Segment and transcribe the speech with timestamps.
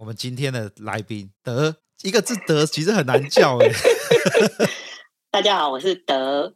[0.00, 3.68] 我们今天的来宾德，一个字德其实很难叫哎。
[5.30, 6.54] 大家好，我是德，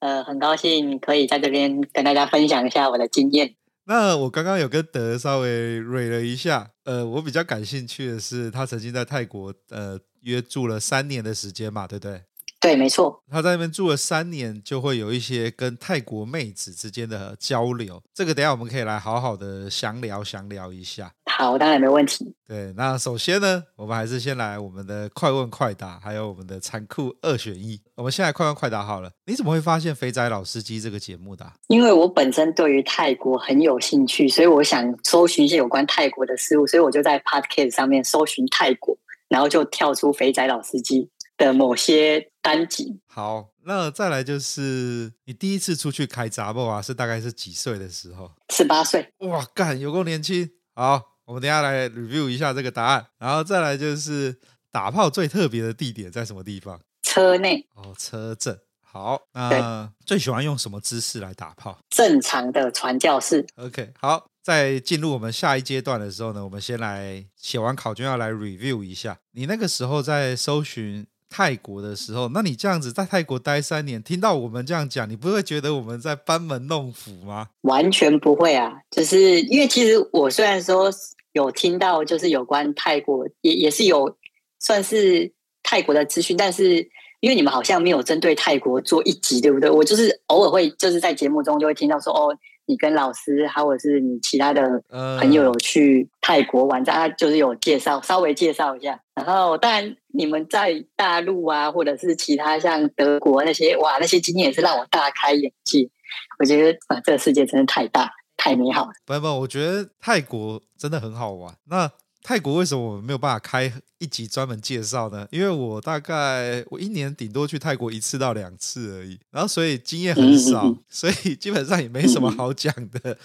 [0.00, 3.56] 呃，很高兴可以在这边跟大家分享一下我的经验。
[3.84, 12.22] 那我刚刚有跟德稍微蕊了一下，呃，我比较感兴趣的是，他曾经在泰国呃约住了三年的时间嘛，对不对？
[12.60, 13.22] 对，没错。
[13.30, 18.02] 他在那边住了三年，就会有一些跟泰国妹子之间的交流。
[18.12, 21.12] 这个等下我们可以来好好的详聊详聊一下。
[21.24, 22.34] 好，当然没问题。
[22.44, 27.80] 对，那首先呢，我们还是先来我们的快问快答，还有我们的残酷二选一。
[27.94, 29.12] 我们先来快问快答好了。
[29.26, 31.52] 你怎么会发现《肥仔老司机》这个节目的啊？
[31.68, 38.98] 因为我本身对于泰国很有兴趣，所以我想搜寻一些有关泰国的事物，所以我就在 Podcast 上面搜寻泰国，
[39.28, 41.02] 然后就跳出《肥仔老司机》
[41.38, 43.00] 的某些单集。
[43.06, 46.82] 好，那再来就是你第一次出去开闸不啊？
[46.82, 48.30] 是大概是几岁的时候？
[48.50, 49.10] 十八岁。
[49.20, 50.50] 哇，干，有够年轻。
[50.74, 51.14] 好。
[51.28, 54.34] 我们等一下来 review 一下这个答案，然后再来就是
[54.72, 56.80] 打炮最特别的地点在什么地方？
[57.02, 58.58] 车内哦，车震。
[58.80, 61.78] 好，那最喜欢用什么姿势来打炮？
[61.90, 63.46] 正常的传教士。
[63.56, 69.18] OK，好，在进入我们下一阶段的时候呢，我们先来写完考卷要来 review 一下。
[69.32, 77.48] 你那个时候在搜寻泰国的时候，那你这样子在泰国待三年，听到我们这样讲，你不会觉得我们在班门弄斧吗？
[77.62, 80.90] 完全不会啊，就是因为其实我虽然说。
[81.32, 84.16] 有听到就是有关泰国，也也是有
[84.58, 85.30] 算是
[85.62, 86.88] 泰国的资讯，但是
[87.20, 89.70] 因为你们好像没有针对泰国做一集，对不对？
[89.70, 92.36] 我就是偶尔会就是在节目中就会听到说，哦，
[92.68, 94.80] 你跟老师，或者是你其他的
[95.18, 99.00] 朋友有去泰国玩，大家就是有介绍，稍微介绍一下。
[99.16, 105.90] 然后当然你们在大陆啊，或者是其他像德国那些，哇，那些经验也是让我大开眼界。
[106.38, 108.12] 我觉得啊，这个世界真的太大。
[108.40, 108.92] 太美好了！
[109.04, 111.52] 不不，我觉得泰国真的很好玩。
[111.64, 111.90] 那
[112.22, 115.26] 泰国为什么我没有办法开一集专门介绍呢？
[115.30, 123.18] 因为我大概我一年顶多去泰国一次到两次而已，然后所以经验很少，所以基本上也没什么好讲的。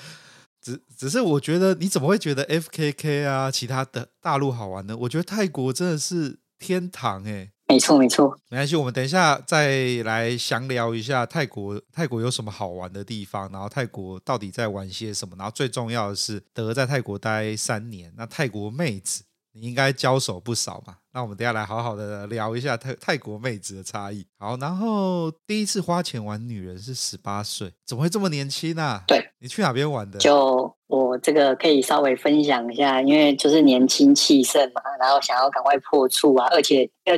[0.62, 4.96] 只只是我觉得，你怎么会觉得 FKK 啊，其他的大陆好玩呢？
[4.96, 7.53] 我觉得泰国真的是天堂哎。
[7.74, 8.76] 没错，没错，没关系。
[8.76, 11.82] 我们等一下再来详聊一下泰国。
[11.92, 13.52] 泰国有什么好玩的地方？
[13.52, 15.36] 然后泰国到底在玩些什么？
[15.36, 19.24] 然后最重要的是，德在泰国待三年，那泰国妹子
[19.54, 20.98] 你应该交手不少嘛？
[21.14, 24.24] 那我们等一下来好好的聊一下泰泰国妹子的差异。
[24.38, 28.84] 好，然后第一次花钱玩女人是十八岁，怎么会这么年轻呢？
[28.84, 29.04] 啊？
[29.08, 30.20] 对，你去哪边玩的？
[30.20, 37.16] 就我这个可以稍微分享一下，因为就是年轻气盛嘛，然后想要赶快破处啊，而且要。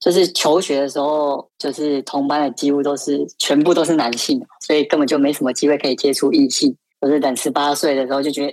[0.00, 6.76] 就是求学的时候，就是同班的几乎都是全部都是男性，所以根本就没什么机会可以接触异性。
[7.00, 8.52] 就是等十八岁的时候，就觉得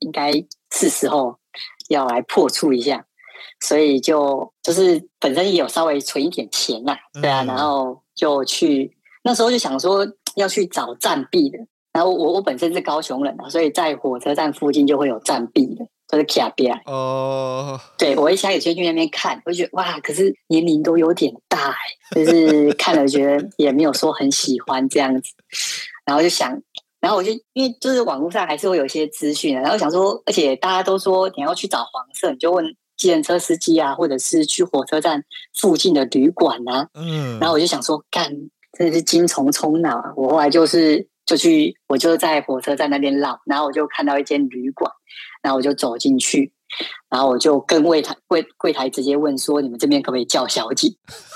[0.00, 0.30] 应该
[0.70, 1.38] 是时候
[1.88, 3.06] 要来破处一下，
[3.60, 11.58] 所以就就是本身也有稍微存一点钱呐，对啊，然后就去那时候就想说要去找战币的，
[11.92, 15.86] 然后我我本身是高雄人啊，所以在火车站附近就会有战币的。
[16.08, 16.80] 都是卡比啊！
[16.86, 21.76] 哦，对，我一开始先去那边看，我就觉得哇，可是年龄都有点大哎，
[22.14, 25.32] 就是看了觉得也没有说很喜欢这样子，
[26.04, 26.62] 然后就想，
[27.00, 32.64] 然后我就因为就是网络上还是会有一些资讯，然后想说，而且大家都说你要去找黄色，你就问
[32.96, 35.24] 计程车司机啊，或者是去火车站
[35.54, 38.30] 附近的旅馆啊，嗯，然后我就想说，干，
[38.78, 40.12] 真的是精虫冲脑啊！
[40.14, 44.92] 我后来就是就去，我就在火车站那边绕，然后我就看到一间旅馆。
[45.46, 46.52] 然后我就走进去，
[47.08, 50.92] 然后我就跟柜台柜柜台直接问说：“你们这边可不可以叫小姐？”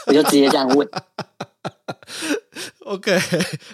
[0.09, 0.89] 我就直接这样问。
[2.87, 3.17] OK，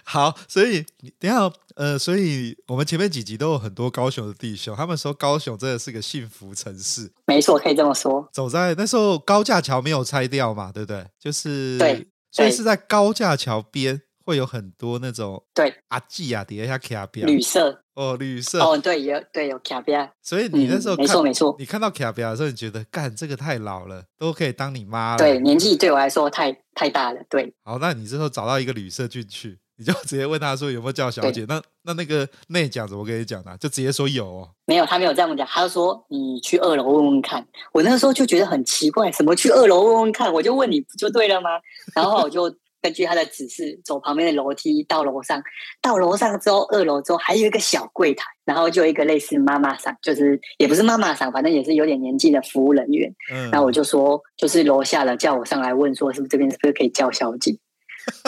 [0.04, 0.84] 好，所以
[1.18, 7.10] 等下呃，所以我们前面几集都有很多高雄的弟兄，他们说高雄真的是个幸福城市。
[7.26, 8.28] 没错，可以这么说。
[8.30, 11.06] 走在那时候高架桥没有拆掉嘛，对不对？
[11.18, 20.10] 就是对，所以是在高架桥边会有很多那种对阿季啊，底下卡比旅社哦，旅社哦，对，有对有卡比亚。
[20.20, 25.18] 所以你那时候、嗯、没错没错，你看到卡比亚的时候，你觉得干这个太老了，都可以当你妈了。
[25.18, 27.20] 对，年纪对我来说太太大了。
[27.30, 31.46] 对，好，那你之后找到一个旅社进去，你就直接问他说有没有叫小姐。
[31.48, 33.56] 那那那个内讲怎么跟你讲的？
[33.58, 34.50] 就直接说有哦。
[34.66, 37.46] 没有，他没有这样讲，他就说你去二楼问问看。
[37.72, 40.32] 我那个时候就觉得很奇怪，什么去二楼问问看？
[40.32, 41.50] 我就问你不就对了吗？
[41.94, 42.52] 然后我就。
[42.82, 45.42] 根据他的指示，走旁边的楼梯到楼上。
[45.82, 53.12] 到楼上之后，二楼之后还有一个小柜台，然后就有一个类似妈妈桑，就是也不是妈妈桑，反正也是有点年纪的服务人员。
[53.32, 57.56] 嗯，然后我就说，就是楼下的叫我上来问，说是不是这边是不是可以叫小姐？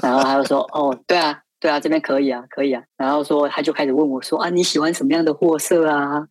[0.02, 2.82] 然后他就说，哦，对啊，对啊，这边可以啊，可以啊。
[2.96, 6.26] 然后说他就开始问我说，啊，你喜欢什么样的货色啊？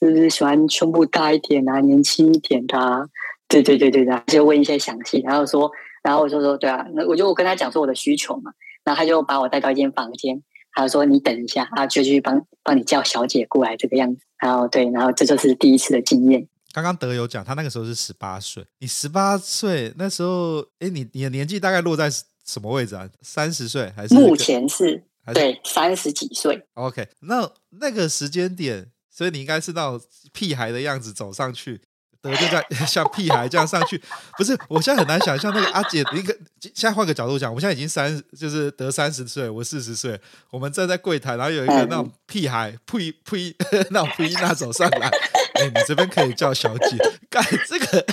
[0.00, 3.04] 是不是喜欢胸部大一点啊，年轻一点的啊？
[3.46, 5.70] 对对对对的，就问一些详细，然后说。
[6.02, 8.52] 然后我就说，对啊，那我就跟他讲说我的需求嘛，
[8.84, 10.42] 然后他就把我带到一间房间，
[10.72, 14.22] 他就说你等一下，他就去帮帮你叫小姐过来这个样子。
[14.38, 16.48] 然后对，然后这就是第一次的经验。
[16.72, 22.08] 刚刚德有讲，他那个时候是十八岁，你十八岁那时候，哎，你你的年纪大概落在
[22.44, 23.08] 什么位置啊？
[23.20, 24.14] 三十岁还是？
[24.14, 26.64] 目前是，是对三十几岁。
[26.74, 30.00] OK，那那个时间点，所以你应该是那种
[30.32, 31.80] 屁孩的样子走上去。
[32.22, 34.00] 德就在 像屁孩这样上去，
[34.36, 34.58] 不是？
[34.68, 40.20] 我现在很难想象那个阿姐，一个现在换个角度讲，我现在已经三，就是得三十岁，我四十岁，
[40.50, 43.54] 我们站在柜台，然后有一个那种屁孩，呸呸，
[43.90, 45.08] 那种呸那走上来，
[45.54, 46.96] 哎、欸，你这边可以叫小姐，
[47.30, 48.04] 干这个，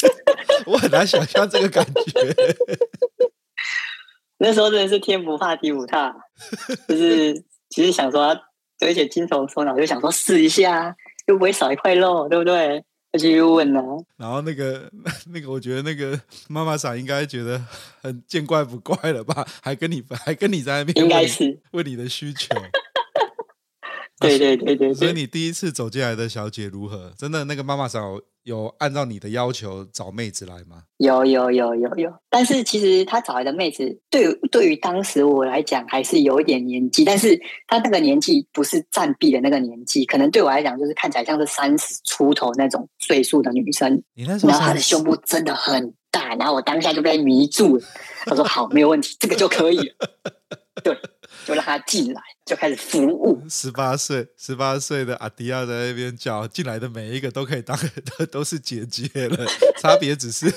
[0.66, 2.56] 我很难想象这个感觉。
[4.38, 6.14] 那时候真的是天不怕地不怕，
[6.86, 8.38] 就是其实想说，
[8.80, 10.94] 而且精虫冲脑，就想说试一下，
[11.26, 12.84] 又不会少一块肉，对不对？
[13.16, 14.90] 继续问呢、啊，然后那个
[15.32, 17.62] 那个，我觉得那个妈妈桑应该觉得
[18.02, 19.46] 很见怪不怪了吧？
[19.62, 22.48] 还跟你还跟你在那边，应该是问你的需求。
[24.18, 27.12] 对对对对，所以你第一次走进来的小姐如何？
[27.18, 30.84] 真的那个妈妈桑有按照你的要求找妹子来吗？
[30.98, 44.02] 有有有有有，但是其实她找来的妹子，对对于当时我来讲还是有一点年纪，但是她那个年纪不是暂避的那个年纪，可能对我来讲就是看起来像是三十出头那种岁数的女生。
[44.14, 47.84] 你那时候，然后她的胸部真的很大，然后我当下就被迷住了。
[48.24, 49.94] 他说：“好，没有问题，这个就可以了。
[50.82, 50.96] ”对。
[51.46, 53.40] 就让他进来，就开始服务。
[53.48, 57.78] 十八岁，十八岁的阿迪亚在那边叫进来的每一个都可以当
[58.18, 59.46] 都都是姐姐了，
[59.80, 60.52] 差别只是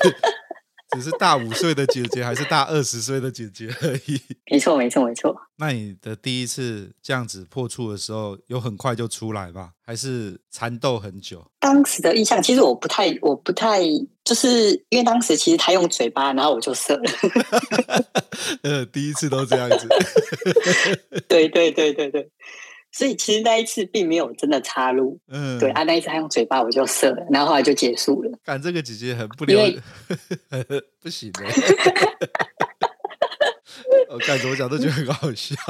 [0.95, 4.19] 只是大五岁的姐姐还是大二十岁的姐姐而已。
[4.51, 5.35] 没错，没错，没错。
[5.57, 9.71] 那你的第一次这样子破处的时候，有很快就出来吧？
[9.85, 11.45] 还是缠斗很久？
[11.59, 13.81] 当时的印象，其实我不太，我不太，
[14.23, 17.11] 就是因为当时其实他用嘴巴，然后我就射了。
[18.63, 19.87] 呃，第一次都这样子。
[21.27, 22.31] 对对对对对。
[22.91, 28.31] 所以其实那一次并没有真的插入，嗯，对啊，那一次他用嘴巴我就射了，然后后来就结束了。
[28.43, 29.79] 干这个姐姐很不了解，
[31.01, 31.41] 不行的。
[34.09, 35.55] 我 干怎么讲都觉得很好笑。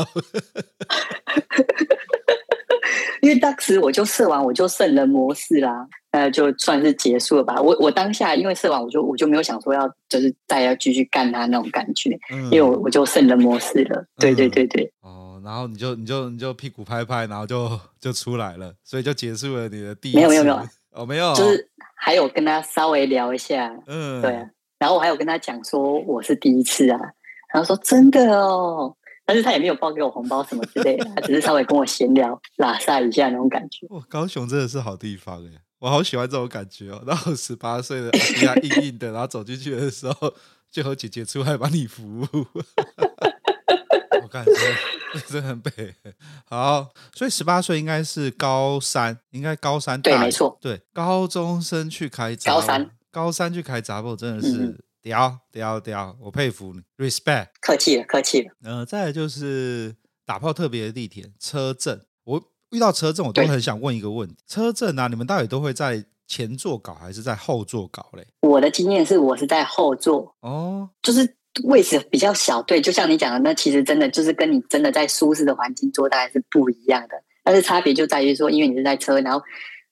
[3.22, 7.62] 因为当时我就射完，我就圣人模式啦，那，就算是结束了吧。
[7.62, 14.06] 我我当下因为射完，我就我就没有想说要就是再要继续干他那种感觉，嗯、因为我我就圣人模式了。
[14.18, 14.90] 对对对对。
[15.04, 20.20] 嗯然后你就你就你就屁股拍拍，然后就 就出来了，所以就结束了你的第一次。
[20.20, 24.50] 没有没有没有哦，没有，就是还有跟他稍微聊一下，嗯，对啊。
[24.80, 27.00] 然后我还有跟他讲说我是第一次啊，
[27.54, 33.86] 然后说真的哦，但是他也没有包给我红包什么之类的， 他只是稍微跟我闲聊拉撒一下那种感觉。
[33.90, 37.04] 哇，高雄真的是好地方哎，我好喜欢这种感觉哦。
[37.06, 40.34] 然后十八岁的比较硬硬的，然后走进去的时候
[40.72, 42.26] 就和姐姐出来帮你服务。
[44.24, 44.52] 我感觉。
[45.28, 45.96] 真的很背
[46.46, 50.00] 好，所以十八岁应该是高三，应该高三。
[50.02, 58.54] 对，没错，对，高中生去开杂，高三，高三去开杂货真的是屌屌屌，我佩服你，respect，客气了，客气了。
[58.64, 62.00] 嗯、呃，再来就是打炮特别的地铁，车震。
[62.26, 68.28] 我遇到车震，我都很想问一个问题：车震啊，你们到底都会在前座搞还是在后座搞嘞？
[68.42, 71.39] 我的经验是我是在后座哦，就是。
[71.64, 77.22] 位置比较小，对，就像你讲的，那其实真的就是跟你真的在舒适的环境做，大概是不一样的。
[77.44, 79.42] 但是差别就在于说，因为你是在车，然后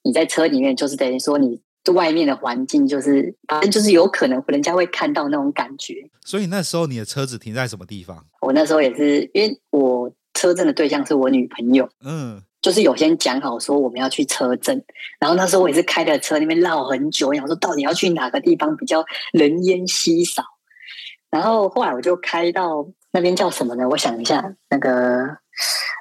[0.04, 1.60] 你在车里面就是等于说你
[1.94, 6.10] 外面的环境就是反正就是有可能人家会看到那种感觉。
[6.26, 8.26] 所以那时候你的车子停在什么地方？
[8.42, 12.42] 我那时候也是因为我车震的对象是我女朋友，嗯。
[12.60, 14.84] 就是有先讲好说我们要去车震，
[15.20, 20.44] 然后那时候我也是开着车那边绕很久，想说到底要去哪个地方比较人烟稀少。
[21.30, 23.88] 然后后来我就开到那边叫什么呢？
[23.90, 25.26] 我想一下，那个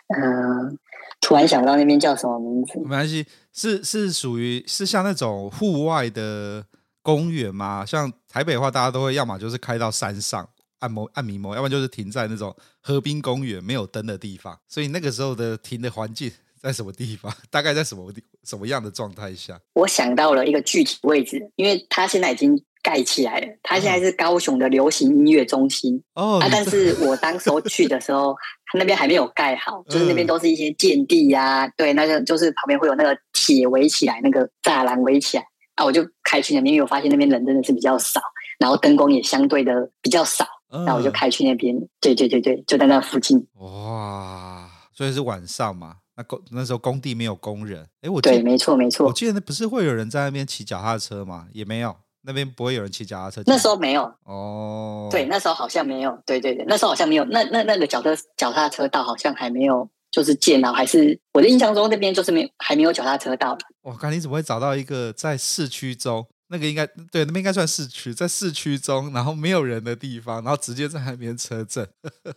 [0.09, 0.73] 呃，
[1.21, 2.79] 突然想不到那边叫什么名字。
[2.81, 6.65] 没关系，是是属于是像那种户外的
[7.03, 7.85] 公园吗？
[7.85, 14.59] 像台北的话，大家都会要么就是开到山上按摩按迷蒙，要不然就是停在那种河滨公园没有灯的地方。
[14.69, 16.31] 所以那个时候的停的环境。
[16.59, 17.33] 在什么地方？
[17.49, 19.61] 大概在什么地什么样的状态下？
[19.75, 23.49] 我想到了一个具体位置，因为他现在已经盖起来了。
[23.65, 26.39] 它现在是高雄的流行音乐中心哦。
[26.41, 28.33] 啊，但是我当时候去的时候，
[28.71, 31.69] 它那边还没有盖好，就是那边都是一些建地呀、啊。
[31.77, 35.85] 对，那个就是旁边会有那个铁围起来，那个栅栏围起来啊。
[35.85, 38.21] 我就开去那边，因为我发现那边人真的是比较少，
[38.61, 40.47] 然后灯光也相对的比较少。
[40.85, 41.77] 那我就开去那边。
[42.01, 43.45] 对对对对，就在那附近。
[43.55, 45.97] 哇，所以是晚上嘛？
[46.19, 51.47] 那工那时候工地没有工人，哎，我对，没错没错，我记得那不是会有人在那边骑脚踏车吗？
[51.53, 51.95] 也没有，
[52.27, 53.43] 那边不会有人骑脚踏车。
[53.47, 63.57] 那时候没有哦，对，那时候好像没有，对对对，那时候好像没有，那那那个脚踏脚踏车道好像还没有，就是建了，还是我的印象中那边就是没还没有脚踏车道。
[63.83, 66.27] 我靠，你怎么会找到一个在市区中？
[66.49, 71.89] 那个应该对，那边应该算市区，在市区中，然后没有人的地方，然后直接在那边车震。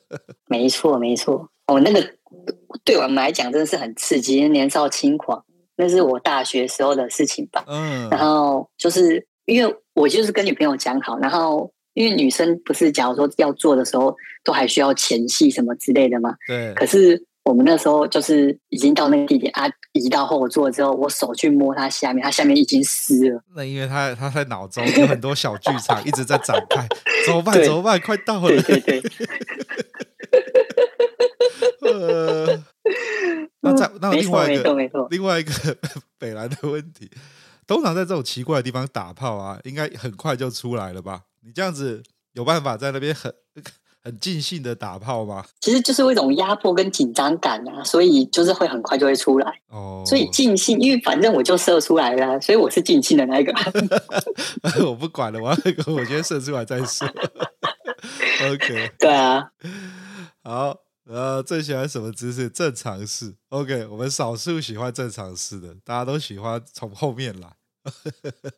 [0.48, 2.16] 没错没错，哦，那个。
[2.86, 5.44] 对我们来讲真的是很刺激，年少轻狂，
[5.78, 7.64] 那是我大学时候的事情吧。
[7.68, 16.36] 嗯，然后就是因为我就是跟女朋友讲好，然后因为女生不是假如说要做的时候都还需要前戏什么之类的嘛。
[16.48, 16.74] 对。
[16.76, 23.42] 可是我们那时候就是已经到那个地点啊，移到后座之后，我手去摸它下面，它下面已经湿了。
[23.56, 26.88] 那因为他他在脑中有很多小剧场一直在展开，
[27.26, 27.62] 怎么办？
[27.64, 28.00] 怎么办？
[28.00, 28.62] 快到了！
[28.62, 29.12] 对对对。
[31.82, 32.64] 呃，
[33.62, 35.52] 那再那另外一个没错另外一个
[36.20, 37.10] 北兰的问题，
[37.70, 41.22] 通常在这种奇怪的地方打炮啊，应该很快就出来了吧？
[41.46, 42.02] 你这样子
[42.34, 43.32] 有办法在那边很
[44.02, 45.46] 很尽兴的打炮吗？
[45.62, 50.04] 其实就是一种压迫跟紧张感啊，所以就是会很快就会出来哦。
[50.04, 53.54] 所以尽兴，因为反正我就射出来了，所以我是尽兴的那一个。
[54.84, 55.58] 我不管了，我要
[55.94, 57.08] 我先射出来再说。
[58.52, 59.52] OK，对啊，
[60.44, 60.76] 好。
[61.06, 62.48] 呃，最喜欢什么姿势？
[62.50, 63.34] 正常式。
[63.50, 67.50] OK，我们少数喜欢正常式的，大家都喜欢从后面来。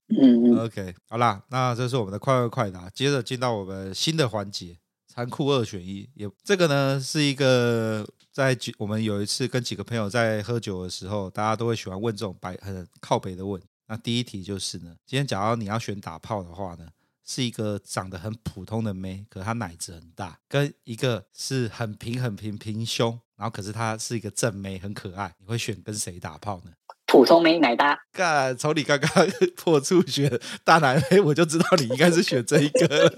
[0.09, 2.89] 嗯， OK，好啦，那这是我们的快问快答。
[2.89, 6.09] 接着进到我们新的环节，残酷二选一。
[6.15, 13.61] 也这个呢是一个在我们有一次跟几个朋友在喝酒的时候，大家都会喜欢问这种白很靠北的问。
[13.87, 16.87] 那第一题就是呢，今天假如你要选打炮的话呢？
[17.23, 25.33] 是一个长得很普通的妹，可她奶子很大；跟一个是很平很平平胸，然后可是她是一个正妹，很可爱。
[25.39, 26.71] 你会选跟谁打炮呢？
[27.11, 27.99] 普通妹奶大。
[28.13, 29.27] 干，从你刚刚
[29.57, 30.31] 破处选
[30.63, 32.87] 大奶妹，我就知道你应该是选这一个。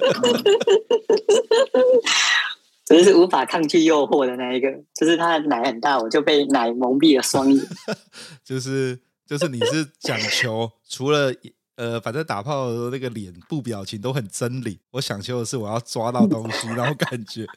[2.85, 7.63] 只是无法抗拒诱惑的那一个，就是他的奶很大，我就被奶蒙蔽了双眼。
[8.43, 11.31] 就是就是你是讲求除了。
[11.75, 14.77] 呃，反正打炮的时候那个脸部表情都很狰狞。
[14.91, 17.47] 我想求的是我要抓到东西，然后感觉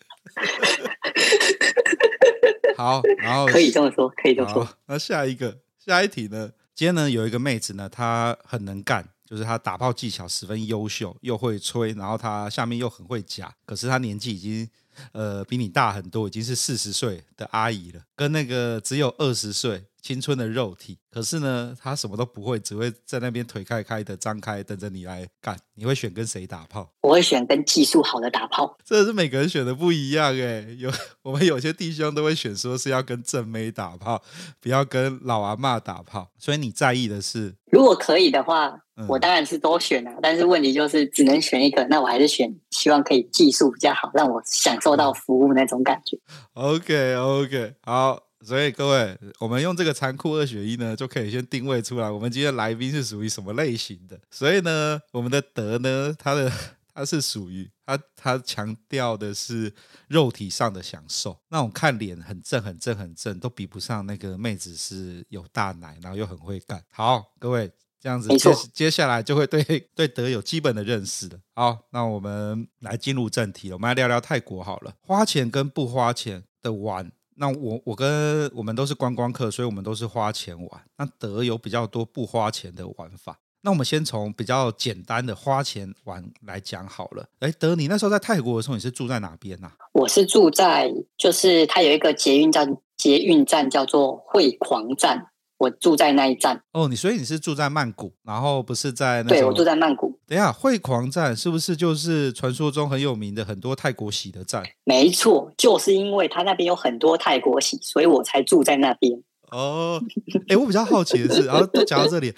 [2.78, 4.66] 好，然后可以这么说，可以这么说。
[4.86, 6.50] 那下一个，下一题呢？
[6.74, 13.54] 今天呢有一个妹子呢，她很能干，就是她打炮技巧十分优秀，又会吹，然后她下面又很会夹。
[13.64, 14.68] 可是她年纪已经
[15.12, 19.84] 呃比你大很多，已经是四十岁的阿姨了，跟那个只有二十岁。
[20.06, 25.58] 青春的肉体，可是呢，他什么都不会，只会在那边腿开开的张开，等着你来干。
[25.74, 26.88] 你会选跟谁打炮？
[27.02, 28.78] 我会选跟技术好的打炮。
[28.84, 30.76] 这是每个人选的不一样哎。
[30.78, 34.22] 有 我们有些弟兄都会选说是要跟正妹打炮，
[34.60, 36.30] 不要跟老阿妈打炮。
[36.38, 40.12] 所以你在意的是，如果可以的话，我当然是都选啊。
[40.12, 46.16] 嗯、但是问题就是只能选一个，那我还是选希望可以技术比较好，让我享受到服务那种感觉。
[46.52, 48.25] OK OK，好。
[48.46, 54.16] 所以各位，我们用这个残酷二选一呢，就可以先定位出来，我们今天来宾是属于什么类型的。
[54.30, 56.50] 所以呢，我们的德呢，他的
[56.94, 59.72] 他是属于他他强调的是
[60.06, 66.80] 肉体上的享受，那种看脸很正很正很正，都比不上那个妹子是有大奶，然后又很会干。
[66.92, 67.68] 好，各位
[68.00, 69.62] 这样子接接下来就会对
[69.92, 71.38] 对德有基本的认识了。
[71.52, 77.10] 好，那我们来进入正题了，我们来聊聊泰国好了，花钱跟不花钱的玩。
[77.36, 80.82] 那我我跟我们都是观光客，所以我们都是花钱玩。
[80.96, 83.38] 那德有比较多不花钱的玩法。
[83.62, 87.26] 那我们先从比较简单的花钱玩来讲好了。
[87.40, 89.72] 哎，德，你那时候在泰国的时候，你是住在哪边啊？
[89.92, 95.26] 我是住在，就是它有一个捷运站，捷运站叫做惠狂站。
[95.58, 99.30] 我住在那一站哦，你所以你是住在曼谷，然后不是在那？
[99.30, 100.18] 对，我住在曼谷。
[100.26, 104.62] 等一下，惠狂站是不是就是传说中很有名的很多泰国洗的站？
[104.84, 109.22] 没错，就是因为他那边有很多泰国洗，所以我才住在那边。
[109.50, 110.00] 哦，
[110.48, 112.34] 哎，我比较好奇的是，然后都讲到这里，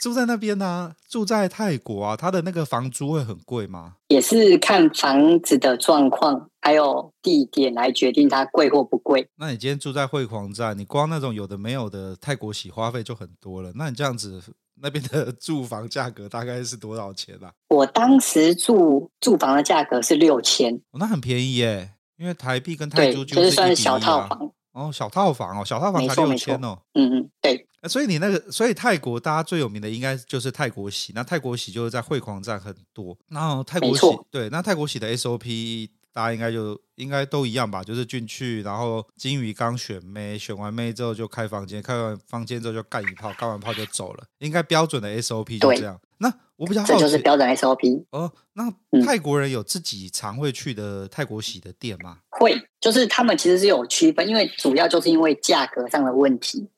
[0.00, 3.94] 住在那边呢、啊，住在泰国啊，他的那个房租会很贵吗？
[4.08, 9.26] 也是看房子的状况，还有地点来决定它贵或不贵。
[9.36, 13.72] 那你今天住在惠狂站，你光那种有的没有的泰国洗花费就很多了。
[13.74, 14.42] 那你这样子，
[14.80, 17.50] 那边的 住房价格大概是多少钱啊？
[17.68, 24.52] 我当时住住房的价格是六千，哦，那很便宜耶，因为台币跟泰铢就是算是小套房。
[24.72, 26.78] 哦，小套房哦，小套房才六千哦。
[26.94, 27.66] 嗯嗯，对。
[27.88, 31.12] 所以你那个，所以泰国大家最有名的应该就是泰国喜。
[31.14, 33.16] 那泰国喜就是在惠狂站很多。
[33.28, 37.82] 然后泰国喜，对，那泰国喜的 SOP 大家应该就应该都一样吧？
[37.82, 44.24] 就是进去，然后金鱼缸选妹，选完妹之后就开房间，开完房间之后就干一炮，干完炮就走了。
[44.38, 46.00] 应该标准的 SOP 就这样。
[46.18, 48.32] 那我比较好奇，这就是标准 SOP 哦。
[48.52, 48.72] 那
[49.04, 52.18] 泰国人有自己常会去的泰国喜的店吗？
[52.42, 56.68] 会，就是他们其实是有区分，因为主要就是因为价格上的问题。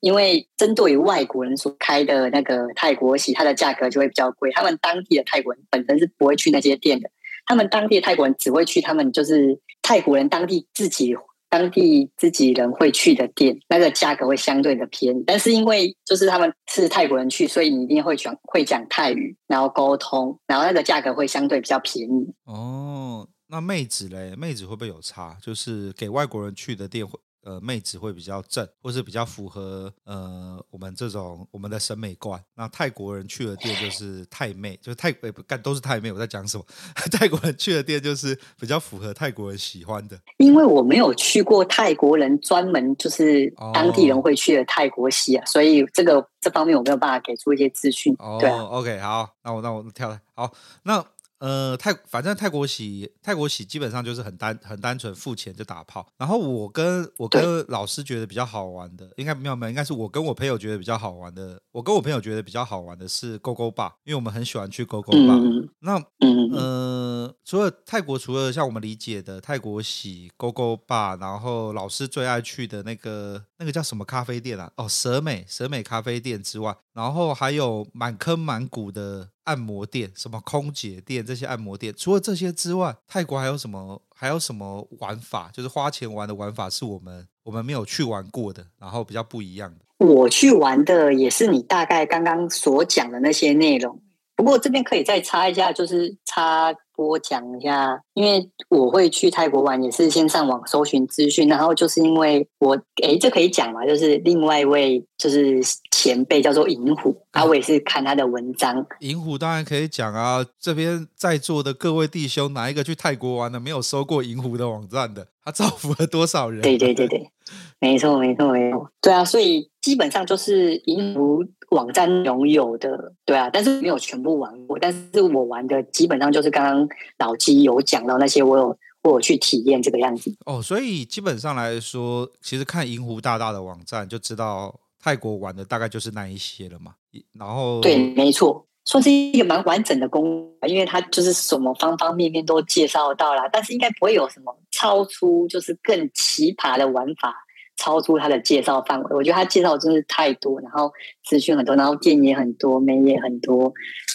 [0.00, 4.52] 因为针对外国人所开的那个泰国洗，它的价格就会比较贵。
[4.52, 7.10] 他们当地的泰国人本身是不会去那些店的，
[7.44, 11.16] 他们当地的泰国人只会去他们就是泰国人当地自己。
[11.50, 15.24] 当地自己人会去的店，那个价格会相对的便宜。
[15.26, 22.34] 但是因为就是他们是泰国人去，所以你一定会讲会讲泰语，然后沟通，然后那个价格会相对比较便宜。
[22.44, 24.36] 哦，那妹子嘞？
[24.36, 25.36] 妹子会不会有差？
[25.42, 27.18] 就是给外国人去的店会。
[27.44, 32.38] 呃，妹子会比较正，或是比较符合呃我们这种我们的审美观。
[32.54, 36.12] 那泰国人去的店就是泰妹，就是泰不干都是泰妹。
[36.12, 36.64] 我在讲什么？
[37.10, 40.20] 泰国人去的店就是比较符合泰国人喜欢的。
[40.36, 48.14] 因为我没有去过泰国人专门就是当地人会去的泰国洗啊，哦、所以这个这方面我没有办法给出一些资讯。
[48.18, 50.20] 哦，对啊，OK，好，那我那我跳了。
[50.34, 51.02] 好，那。
[51.38, 56.06] 呃，泰反正泰国洗泰国洗基本上就是很单很单纯，付钱就打炮。
[56.16, 61.60] 然后我跟我跟老师觉得比较好玩的，应该没有没有，应该是我跟我朋友觉得比较好玩的。
[61.70, 65.34] 我跟我朋友觉得比较好玩的是勾勾吧，因为我们很喜欢去勾勾吧。
[65.34, 74.72] 嗯、那嗯呃，除了泰国，除了像我们理解的泰国洗勾勾吧，然后老师最爱去的那个那个叫什么咖啡店啊？
[74.76, 79.28] 哦，蛇美蛇美咖啡店之外，然后还有满坑满谷的。
[79.48, 84.02] 按摩店、什么空姐店这些按摩店，除了这些之外，泰国还有什么？
[84.14, 85.48] 还有什么玩法？
[85.52, 90.06] 就是花钱玩的玩法，是我们我们没有去玩过的，然后比较不一样的。
[90.06, 94.00] 我去玩的也是你大概刚刚所讲的那些内容，
[94.38, 96.74] 不过这边可以再插一下，就是插。
[96.98, 103.86] 播讲一下，因为我会去泰国玩，也是先上网搜寻资讯，然后就是因为我，哎，这可以讲嘛？
[103.86, 105.60] 就是另外一位就是
[105.92, 108.84] 前辈叫做银虎，然后我也是看他的文章。
[108.98, 115.28] 银虎当然可以讲啊，这边在座的各位弟兄，哪一个去泰国玩的没有搜过银虎的网站的？
[115.44, 116.62] 他造福了多少人？
[116.62, 117.30] 对对对对，
[117.78, 121.44] 没错没错没错，对啊，所以基本上就是银虎。
[121.70, 124.78] 网站拥有的，对啊，但是没有全部玩过。
[124.78, 130.34] 但是我玩的基本上就是刚刚老鸡有讲到那些，我有我有去体验这个样子。
[130.46, 136.94] 哦，所以基本上来说，其实看银湖大大的网站就知道泰国玩的大概就是那一些了嘛。
[137.32, 147.34] 然后对，没错，算是一个蛮完整的攻略，因为它就是什么方方面面都介绍到了，但是应该不会有什么超出就是更奇葩的玩法。
[147.78, 150.92] 超出他的介绍范围，我觉得他介绍真是太多，然后
[151.24, 153.72] 资讯很多，然后店也很多，美也很多，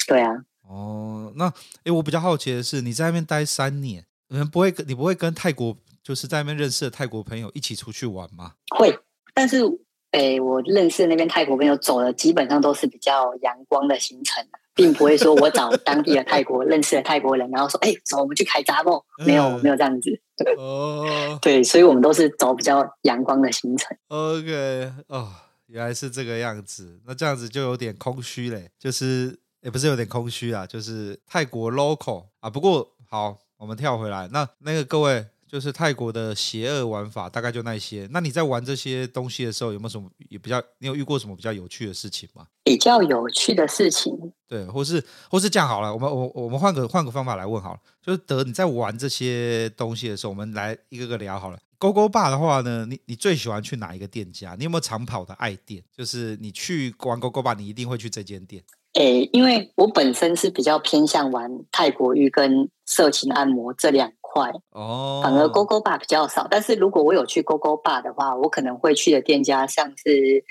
[0.07, 0.35] 对啊。
[0.69, 1.51] 哦，那
[1.85, 8.53] 诶，我比较好奇的是，你在那边待三年，你们不会跟你不会跟泰国就是在那边认识的泰国朋友一起出去玩吗？
[8.75, 8.95] 会，
[9.33, 9.63] 但是
[10.11, 14.45] 诶，我认识的那边泰国朋友走的基本上都是比较阳光的行程。
[14.75, 19.05] 并不会说，我找当地的泰国 认识的泰国人，然后说，哎、欸，走，我们去开闸不？
[19.23, 20.19] 没有，没有这样子。
[20.57, 23.97] 哦，对，所以我们都是走比较阳光的行程。
[24.07, 25.31] OK，哦，
[25.67, 26.99] 原来是这个样子。
[27.05, 32.49] 那这样子就有点空虚嘞，就是也不是有点空虚啊，就是泰国 local 啊。
[32.49, 35.25] 不过好，我们跳回来，那那个各位。
[35.53, 38.09] 就是泰国的邪恶玩法，大概就那些。
[38.09, 40.59] 那你在玩这些东西的时候，有没有什么也比较？
[40.79, 42.47] 你有遇过什么比较有趣的事情吗？
[42.63, 44.11] 比较有趣的事情，
[44.47, 47.79] 对，或是或是这样好了，我们我我们换个换个方法来问好了。
[48.01, 51.59] 就是得，你在玩这些东西的时候，我们来一个个聊好了。
[51.77, 54.55] 勾勾爸的话呢，你你最喜欢去哪一个店家？
[54.57, 55.83] 你有没有长跑的爱店？
[55.95, 58.63] 就是你去玩勾勾爸，你一定会去这间店。
[58.93, 66.47] 诶，因为我本身是比较偏向玩泰国浴跟色情按摩这两块哦，反而勾勾爸比较少。
[66.49, 70.43] 但是如果我有去勾勾爸的话，我可能会去的店家像是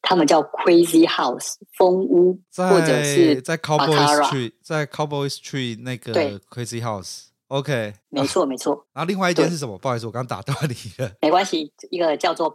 [0.00, 7.24] 他们叫 Crazy House 风屋，或者是在 Cowboy Street，在 Cowboy Street 那个 Crazy House。
[7.48, 8.86] OK，没错没错。
[8.94, 9.76] 然后另外一间是什么？
[9.78, 11.12] 不好意思，我刚打断你了。
[11.20, 12.48] 没关系，一个叫做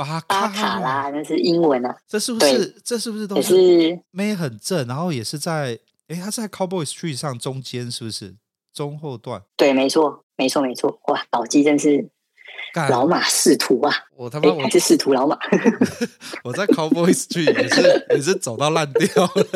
[0.00, 1.94] 巴卡拉，巴卡拉，那是英文啊。
[2.08, 2.74] 这是不是？
[2.82, 4.86] 这是不是都是妹很正？
[4.86, 8.34] 然后也是在，哎，他在 Cowboy Street 上中间，是不是
[8.72, 9.42] 中后段？
[9.56, 10.98] 对，没错，没错，没错。
[11.08, 12.08] 哇，老纪真是
[12.88, 13.94] 老马仕途啊！
[14.16, 15.36] 我他妈还是仕途老马。
[16.44, 19.46] 我在 Cowboy Street 也是也是走到烂掉了。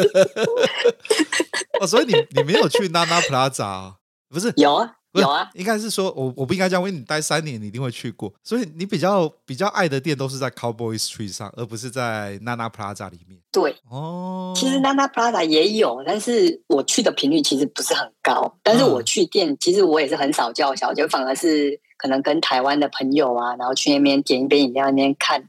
[1.80, 3.94] 哦，所以你你没有去 Nana Plaza 啊。
[4.28, 13.38] 不是有啊有啊，应该是说，我我不应该这样，因为你待三年，你一定会去过，所以你比较比较爱的店都是在 Cowboy Street 上，而不是在 Nana Plaza 里面。
[13.52, 18.56] 对哦，其实 Nana Plaza 也有，但是我去的频率其实不是很高。
[18.62, 25.48] 但是我去店，嗯、其实我也是很少叫小姐，反而是可能跟台湾的朋友啊，然后去那边点一杯饮料，那边看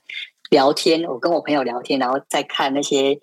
[0.51, 1.04] 聊天。
[1.06, 3.19] 我跟我朋友聊天，然后再看那些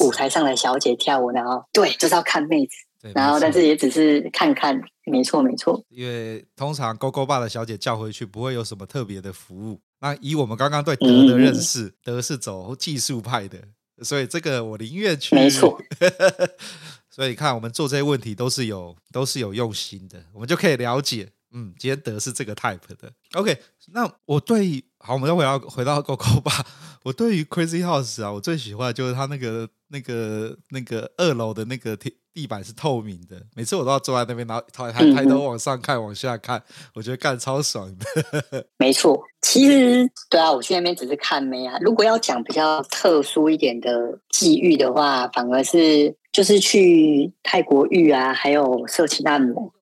[0.00, 2.72] 舞台上的小姐跳舞，然后对，就是要看妹子。
[3.12, 5.84] 然后，但是也只是看看，没错没错。
[5.88, 9.80] 因为通常勾勾爸的小姐叫回去，不会有什么特别的服务。
[10.00, 13.58] 那以我们刚刚对德的认识，嗯、德是走技术派的，
[14.02, 15.34] 所以这个我宁愿去。
[15.34, 15.78] 没错。
[17.10, 21.28] 所以你看，我们做这些问题都是有都是有用心的，我们就可以了解。
[21.52, 23.12] 嗯，今天德是这个 type 的。
[23.34, 23.56] OK，
[23.92, 26.50] 那我对好，我们又回到回到勾勾爸。
[27.04, 36.60] 我对于 Crazy House 啊，我最喜欢的就是他那个那个那个二楼的那个地地板是透明的，每次我都要坐在那边，然后抬抬抬头往上看，往下看，
[36.94, 38.66] 我觉得干超爽的。
[38.76, 41.78] 没错，其实对啊，我去那边只是看妹啊。
[41.80, 49.72] 如果要讲比较特殊一点的际遇的话，反而是就是去泰国浴啊，还有色情按摩。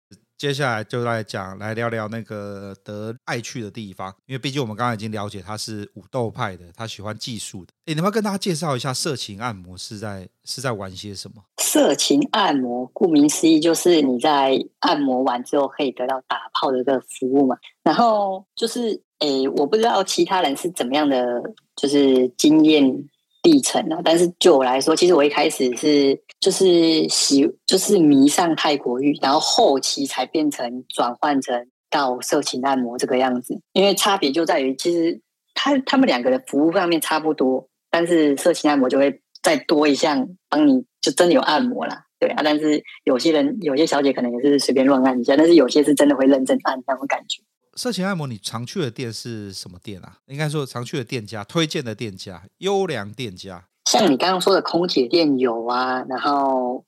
[0.42, 7.72] 接下来就来讲，来聊聊那个德爱去的地方，因为毕竟我们刚刚已经了解他是武斗派的，他喜欢技术的。
[7.86, 11.40] 诶，你们要跟大家介绍一下色情按摩是在是在玩些什么？
[11.58, 17.56] 色情按摩顾名思义，就是你在按摩完之后可以得到打炮的这个服务嘛。
[17.84, 21.40] 然后就是，诶，我不知道其他人是怎么样的，
[21.76, 23.08] 就是经验。
[23.42, 33.60] 历程啊，但是就我来说，其实我一开始是就是喜就是迷上泰国浴，然后后期才变成转换成到色情按摩这个样子。
[33.72, 35.20] 因为差别就在于，其实
[35.54, 42.42] 他他们两个的服务上面差不多，但是色情按摩就会再多一项帮你，就真的有按摩啦，对啊。
[42.44, 47.42] 但是有些人有些小姐可能也是随便乱按一下，但是有些是真的会认真按那种感觉。
[47.74, 50.18] 色情按摩，你常去的店是什么店啊？
[50.26, 53.64] 应该说常去的店家，推荐的店家，优良店家。
[53.90, 56.84] 像你刚刚说的空姐店有啊，然后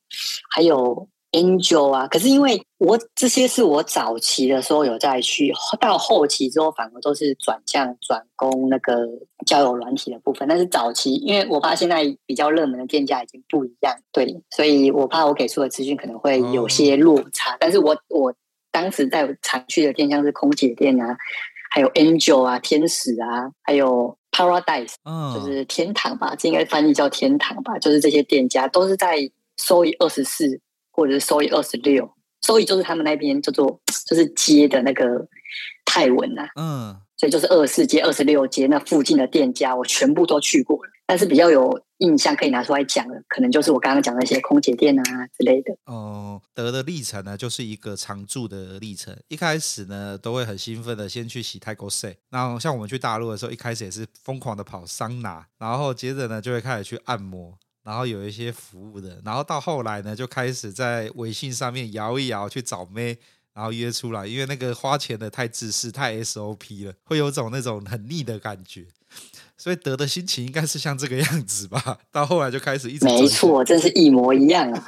[0.51, 2.07] 还有 Angel 啊。
[2.07, 9.09] 可是因为我这些是我早期的时候有在去，到后期之后反而都是转向转攻那个
[9.47, 10.47] 交友软体的部分。
[10.47, 17.55] 但是早期，因为我怕现在比较热门的店家已经不一样，对，所以我怕我给出的资讯可能会有些落差。
[17.55, 18.35] 哦、但是我我。
[18.75, 21.17] 当时在常去的店，像是空姐店啊，
[21.71, 24.95] 还有 Angel 啊，天使啊，还有 Paradise，
[25.33, 27.79] 就是天堂吧，这应该翻译叫天堂吧。
[27.79, 29.17] 就是这些店家都是在
[29.59, 30.61] SOE 二十四
[30.91, 32.11] 或者是 SOE 二十六
[32.43, 35.29] ，SOE 就是他们那边叫做就是街的那个
[35.85, 40.91] 泰文啊，嗯，所以就是二十四街、二十六街那附近的店家，我全部都去过了。
[41.07, 45.77] 但是比较有印象可以拿出来讲的，可能就是我刚刚讲那些空姐店啊之类的。
[45.85, 49.17] 哦，得的历程呢，就是一个常驻的历程。
[49.29, 52.19] 一开始呢，都会很兴奋的先去洗泰国水。
[52.31, 59.21] 然后像我们去大陆的时候，一开始也是疯狂的跑桑拿，然后接着呢，就会开始去按摩，然后有一些服务的。
[59.25, 63.17] 然后到后来呢，就开始在微信上面摇一摇去找妹，
[63.53, 64.27] 然后约出来。
[64.27, 68.85] 因为那个花钱的太自私、太 SOP 了，会有种那种很腻的感觉。
[69.57, 71.99] 所以德的心情应该是像这个样子吧？
[72.11, 74.87] 到后来就开始一直没错，真是一模一样啊。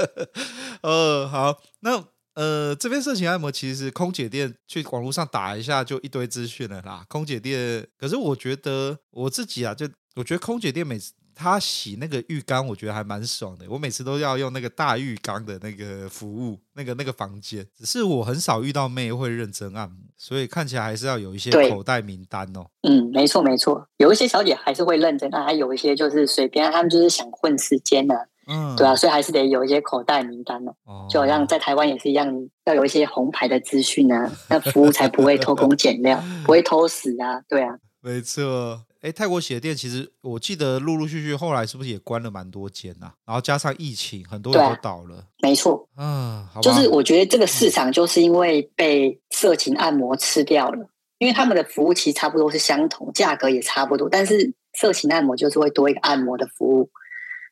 [0.82, 7.04] 呃，好，那呃，这边色情按摩其实空姐店去网络上打一下就一堆资讯了啦。
[7.08, 11.12] 空姐店，可是我觉得我自己啊，就我觉得空姐店每次。
[11.38, 13.64] 他洗那个浴缸，我觉得还蛮爽的。
[13.68, 17.64] 我每次都要用那个大浴缸的那个服务，那个那个房间。
[17.76, 22.66] 只是我很少遇到妹会认真按摩，所以看起来还是要有一些口袋名单哦。
[22.82, 28.20] 嗯，没错没错，有一些小姐还是会认真，但还有一些就是随便，他们就是想混时间呢、啊。
[28.50, 32.26] 嗯，对啊，所以还是得有一些口袋名单的，哦，就好像在台湾也是一样，
[32.64, 38.82] 要有一些红牌的资讯啊，那服务才不会偷工减料， 不会偷死啊，对啊，没错。
[39.00, 43.14] 哎，泰国鞋店其实我记得陆陆续续后来是不是也关了蛮多间呐、啊？
[43.26, 45.24] 然后加上疫情，很多人都倒了。
[45.40, 56.90] 没错，嗯，就是我觉得这个市场就是因为被色情按摩吃掉了，因为他们的服务其实差不多是相同，价格也差不多，但是色情按摩就是会多一个按摩的服务，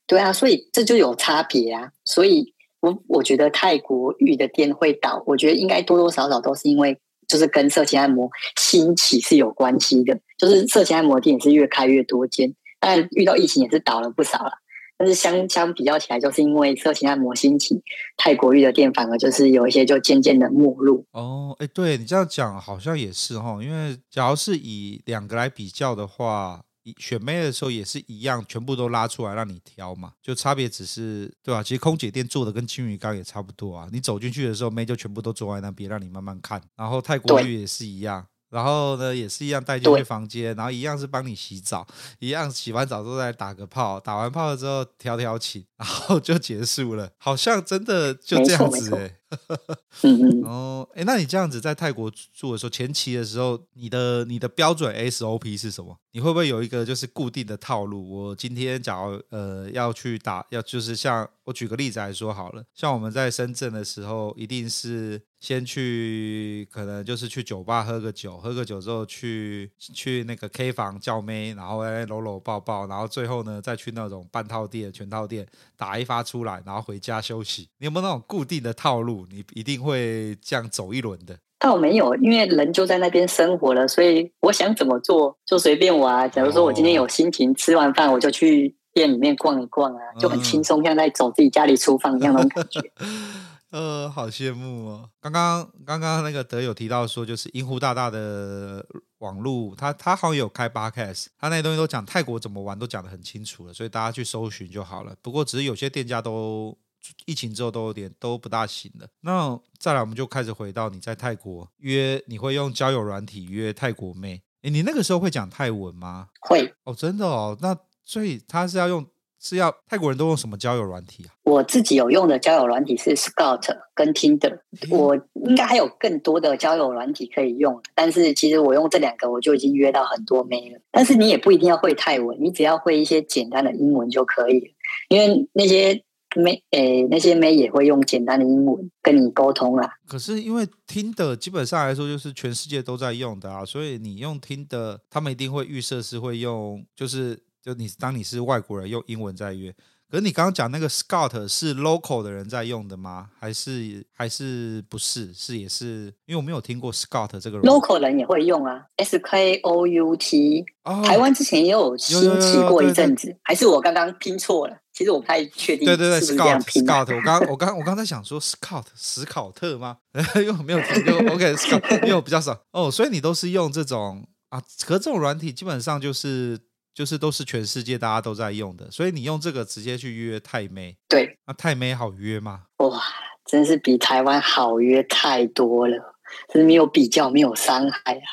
[0.09, 1.93] 对啊，所以这就有差别啊。
[2.05, 6.99] 所以我我觉得泰国玉的店会倒，我觉得应该多多少少都是因为。
[7.27, 14.53] 就是跟色情按摩兴起是有关系的，就是色情按摩店也是越开越多间，但遇到疫情也是倒了不少了。
[14.99, 17.83] 但是相相比较起来，就是因为色情按摩兴起，
[18.17, 21.05] 泰国域的店反而就是有一些就渐渐的没落。
[21.13, 26.63] 哦，哎，对你这样讲好像也是哈，因为假如是以两个来比较的话。
[26.99, 31.63] 选妹的时候也是一样，全部都拉出来让你挑嘛，就差别只是对吧、啊？
[31.63, 33.89] 其实空姐店做的跟金鱼缸也差不多啊。
[33.91, 36.63] 你走进去的时候，妹就全部都坐在那边，让你慢慢看。
[36.77, 41.87] 然后泰国浴也是一样，然后呢也是一样带进去房间，然后一样是帮你洗澡，
[42.19, 47.11] 一样洗完澡之后再打个泡，打完泡了之后调调情， 然后就结束了。
[47.19, 49.17] 好像真的就这样子哎、欸。
[50.05, 55.99] 嗯哦，哎，那你这样子在泰国住的时候，前期的时候，你的你的标准 SOP 是什么？
[56.13, 58.09] 你会不会有一个就是固定的套路？
[58.09, 77.69] 我今天假如呃要去打，要就是像我举个例子来说好了，像我们在深圳的时候，一定是先去，可能就是去酒吧喝个酒，喝个酒之后去去那个 K 房叫妹，然后来搂搂抱抱，然后最后呢再去那种半套店、全套店打一发出来，然后回家休息。
[77.79, 79.25] 你有没有那种固定的套路？
[79.31, 81.39] 你一定会这样走一轮的？
[81.61, 86.27] 倒没有，因为人就在那边生活了，所以我想怎么做就随便我啊。
[86.27, 92.81] 假如说我今天有心情，吃完饭我就去店里面逛一逛啊，就很轻松，像在走自己家里厨房一样那种感觉。
[93.71, 95.11] 呃，好羡慕哦。
[95.21, 98.87] 刚刚刚刚那个德友提到说，就是银湖大大的
[99.19, 105.15] 网路，他他好像有开 Podcast，他那些东西都讲泰国怎么玩，都讲得很清楚了，所以大家去搜寻就好了。
[105.21, 106.77] 不过只是有些店家都。
[107.25, 109.07] 疫情之后都有点都不大行了。
[109.21, 114.43] 那再来，我们就开始回到你在泰国约，你会用交友软体约泰国妹？
[114.63, 116.31] 诶，你那个时候会讲泰文吗？
[116.41, 117.57] 会哦，真的哦。
[117.61, 119.07] 那所以他是要用，
[119.41, 121.35] 是要泰国人都用什么交友软体啊？
[121.45, 124.59] 我自己有用的交友软体是 Scout 跟 Tinder，
[124.91, 130.81] 我应该还有更多的交友软体可以用，但是其实我用这两个我就已经约到很多妹了。
[130.91, 134.67] 但是你也不一定要会泰文，你只要会一些简单的英文就可以了，
[135.09, 136.03] 因为那些。
[136.35, 139.89] 妹，诶，那些妹也会用简单的英文跟你沟通啦。
[140.07, 149.75] 可是因为听的基本上来说就是全世界都在用的啊，所以你用听的，他们一定会预设是会用，就是就你当你是外国人用英文在约。
[150.09, 153.29] 可是你刚刚讲那个 Scout 是 local 的人在用的吗？
[153.41, 155.35] 还是还是不是？
[155.35, 160.65] 是也是，因为我没有听过 Scout 这个 local 人也会用啊，S K O U T。
[160.85, 164.77] 哦，台湾之前也有兴起过一阵子，还是我刚刚拼错了？
[164.93, 165.85] 其实我不太确定。
[165.85, 169.97] 对对对，Scout Scout，我刚我刚我刚才想说 Scout 史考特吗？
[170.37, 171.35] 因为没有听过。
[171.35, 174.63] OK Scout，因为我比较少哦，所以你都是用这种啊？
[174.87, 176.61] 可是这种软体基本上就是。
[176.97, 182.63] 就是都是全世界大家都在用的，所以你用这个直接去约泰妹，对，那泰妹好约吗？
[182.79, 183.03] 哇，
[183.45, 186.15] 真是比台湾好约太多了，
[186.49, 188.25] 真是没有比较，没有伤害啊！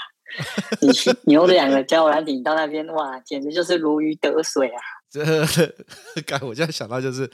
[0.79, 0.87] 你
[1.27, 4.81] 你用这两个交友软体到那边，哇，简直就是如鱼得水啊！
[5.11, 5.21] 这，
[6.25, 7.29] 刚我现在想到就是，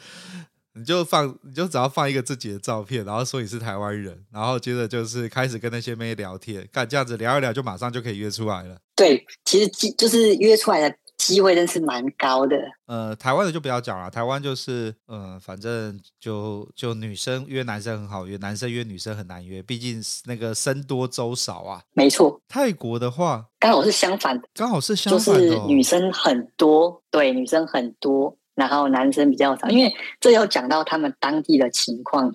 [0.74, 8.80] 你就放，你就只要放一个自己的照片，然后说你是台湾人，然后接着就是开始跟那些妹聊天，干这样子聊一聊，就马上就可以约出来了。
[8.96, 10.98] 对，其实就是约出来的。
[11.20, 12.58] 机会真是蛮高的。
[12.88, 21.84] 呃，台湾的就不要讲了，台湾就是，呃，反正就就女生约男生很好约，男生约女生很难约，毕竟那个僧多粥少啊。
[21.94, 22.42] 没错。
[22.48, 32.34] 泰国的话，刚好是相反的，刚好是相反的，哦，就是女生很多，对，女生很多，然后男生比较少，因为这要讲到他们当地的情况，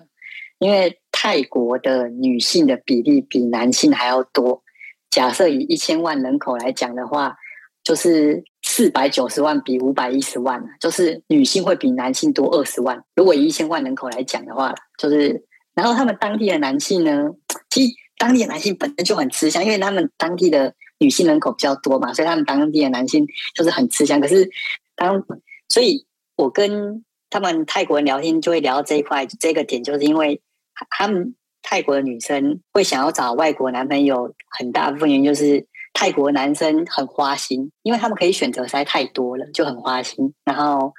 [0.59, 4.61] 因为泰国的女性的比例比男性还要多。
[5.09, 7.35] 假设以一千万人口来讲的话，
[7.83, 8.45] 就是。
[8.75, 13.01] 四百九十万比五百一十万，就是女性会比男性多二十万。
[13.15, 17.29] 如果以一千万人口来讲的话，就是，然后他们当地的男性呢，
[17.69, 24.19] 其实当地的男性本身就很吃香，因为他们当地的女性人口比较多嘛，所以他们当地的男性就是很吃香。
[24.19, 24.49] 可是
[24.97, 25.23] 当，
[25.69, 30.41] 所以我跟他们泰国人聊天就会聊到这一块，这个点就是因为
[30.89, 35.65] 他们泰国的女生会想要找外国男朋友，很大部分原因就是。
[35.95, 40.33] 泰国男生很花心，因为他们可以选择实在太多了，就很花心。
[40.43, 40.93] 然后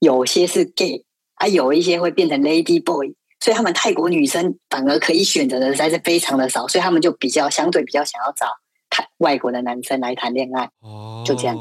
[0.00, 1.04] 有些是 gay，
[1.36, 8.48] 啊，有一些会变成 Lady Boy，所以他们泰国女生反而可以选择的实在是非常的少，所以他们就比较相对比较想要找
[8.90, 10.70] 泰外国的男生来谈恋爱。
[10.80, 11.56] 哦，就这样。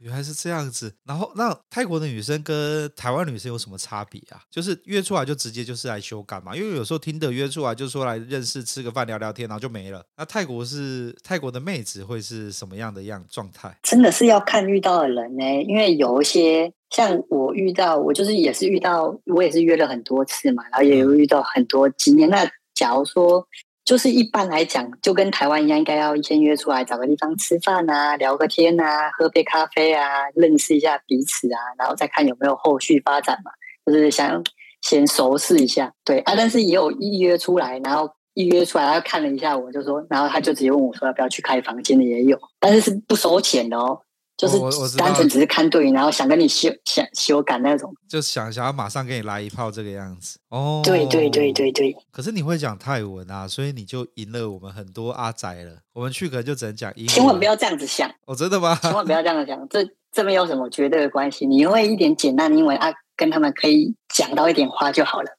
[0.00, 4.40] 原来是这样子，然后那泰国的女生跟台湾女生有什么差别啊？
[4.50, 6.54] 就是约出来就直接就是来修改嘛？
[6.54, 10.04] 因为有时候听的约出来就说来认识吃个饭聊聊天，然后就没了。
[10.16, 13.76] 那泰国是泰国的妹子会是什么样的样状态？
[13.82, 22.28] 真的是要看遇到的人呢、欸，因为有一些像我遇到，我就是也是遇到，我也是约了很多次嘛，然后也有遇到很多经验。
[22.30, 23.46] 那假如说。
[23.88, 33.50] 就是一般来讲，就跟台湾一样，应该要先约出来找个地方吃饭啊，聊个天啊，喝杯咖啡啊，认识一下彼此啊，然后再看有没有后续发展嘛。
[33.86, 34.44] 就是想
[34.82, 36.34] 先熟识一下，对啊。
[36.36, 44.02] 但是也有一约出来，然后一约出来，他看了一下我，就说，然后他就直接问我说要不要去开房间的也有，但是是不收钱的哦。
[44.38, 50.80] 就是单纯只是看对眼，然后想跟你修想修改那种，就想想要马上给你来一炮这个样子哦。
[50.84, 51.94] 对对对对对。
[52.12, 55.72] 可是你会讲泰文啊，所以你就赢了我们很多阿宅了。
[55.92, 57.08] 我们去可能就只能讲英文。
[57.08, 58.78] 千万不要这样子想哦，真的吗？
[58.80, 61.44] 千万不要这样子想，这这没有什么绝对的关系。
[61.44, 65.37] 你会一点简单的英文啊，跟他们可以讲到一点话就好了。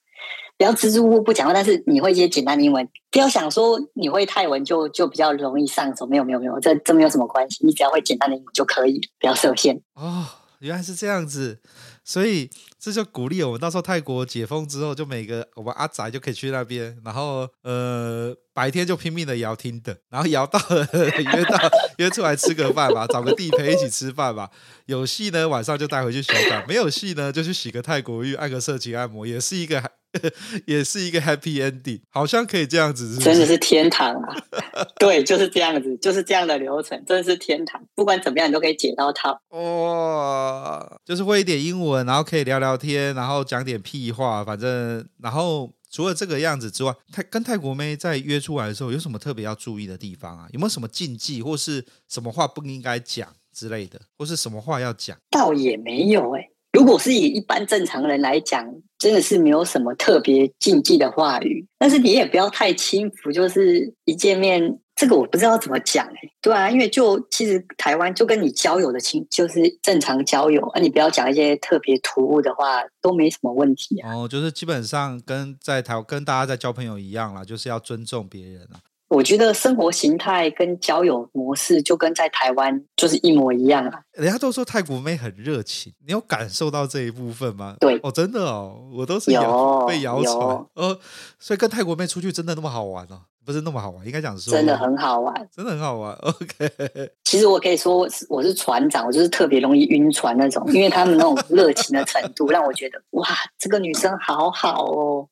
[0.60, 2.86] 不要支支吾吾不讲话，但是你会一些简单的英文。
[3.10, 7.66] 不要想说你会泰文就就比较容易上手，没有没有没有，这这没有什么关系。
[7.66, 9.82] 你只要会简单的英文就可以，不要设限。
[9.94, 10.26] 哦，
[10.60, 11.62] 原来是这样子，
[12.04, 21.58] 所以这就鼓励我们到时候泰国解封之后，就每个我们阿宅就可以去那边，然后呃白天就拼命的摇听的，然后摇到了约到
[22.00, 24.52] 约出来吃个饭吧，找个地陪一起吃饭吧。
[24.88, 29.82] 有戏呢晚上就带回去修改，没有戏呢就去洗个泰国浴，按个色情按摩，也是一个。
[30.66, 33.26] 也是一个 happy ending，好像可以这样子是是？
[33.26, 34.36] 真的是天堂啊！
[35.00, 37.82] 对，就是这样子，就是这样的流程，真的是天堂。
[37.94, 39.40] 不管怎么样，你都可以解到套。
[39.50, 50.48] 哇、哦，就是会一点英文，然后可以聊聊天，然后讲点屁话，反正，然后除了这个样子之外，泰跟泰国妹在约出来的时候，有什么特别要注意的地方啊？
[50.52, 55.16] 有没有什么禁忌，或是什么话不应该讲之类的，或是什么话要讲？
[55.30, 56.50] 倒也没有哎、欸。
[56.72, 58.64] 如果是以一般正常人来讲，
[59.00, 61.66] 真的是没有什么特别禁忌的话语。
[61.80, 74.14] 但是你也不要太轻浮，就是一见面，这个我不知道怎么讲哎、对啊，因为就其实台湾就跟你交友的情，就是正常交友，啊，你不要讲一些特别突兀的话，都没什么问题啊。
[74.14, 78.82] 哦，就是基本上跟在台跟大家在交朋友一样啦，就是要尊重别人啊。
[79.10, 84.02] 我觉得生活形态跟交友模式就跟在台湾就是一模一样啊。
[84.14, 87.76] 人家都说泰国妹很热情，你有感受到这一部分吗？
[87.80, 90.36] 对，哦，真的哦，我都是有被谣传，
[90.76, 91.00] 哦，
[91.40, 93.22] 所以跟泰国妹出去真的那么好玩哦？
[93.46, 96.14] 不是那么好玩，应该讲说真的很好玩，真的很好玩。
[96.14, 96.70] OK，
[97.26, 105.28] 其实我可以说我是船长，我就是特别容易晕船那种，因为他们那种 热情的程度让我觉得哇，这个女生好好哦，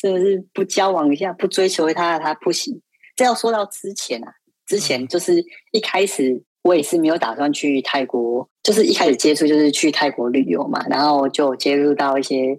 [0.00, 2.80] 真的是不交往一下不追求她，她不行。
[3.16, 4.34] 这要说到之前啊，
[4.66, 12.58] 之前就是一开始我也是没有打算去泰国，就是一开始接触就是去泰国旅游嘛，然后就接触到一些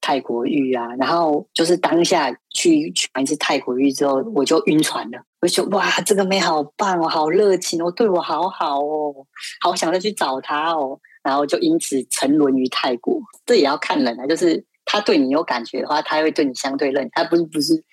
[0.00, 9.14] 泰国浴啊，然后就是当下去去完一次泰国浴之后，我就晕船了，我就哇，这个妹好棒哦，好热情哦，对我好好哦，
[9.60, 13.20] 好想再去找她哦，然后就因此沉沦于泰国。
[13.46, 17.84] 这也要看人啊，就是他对你有感觉的话，他会对你相对认，他不是不是。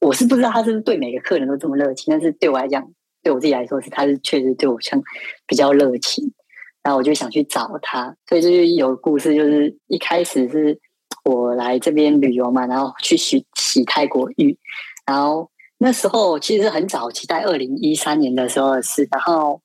[0.00, 2.88] 我是不知道他是不是对每个客人都这么热情，但是对我来讲，
[3.22, 5.02] 对我自己来说是，他是确实对我像
[5.46, 6.32] 比较热情。
[6.80, 10.78] 然后我就想去找他，所以就是有故事，就是一开始是
[11.22, 14.56] 我来这边旅游嘛，然后去洗洗泰国浴，
[15.04, 19.60] 然后那时候其实很早期，在二零一三年的时候的事，然后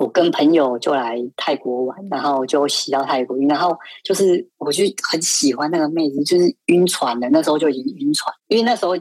[0.00, 8.96] 我跟朋友就来泰国玩，然后就洗到泰国浴，然后就是我就很喜欢那个妹子，就是晕船的，那时候就已经晕船，因为那时候。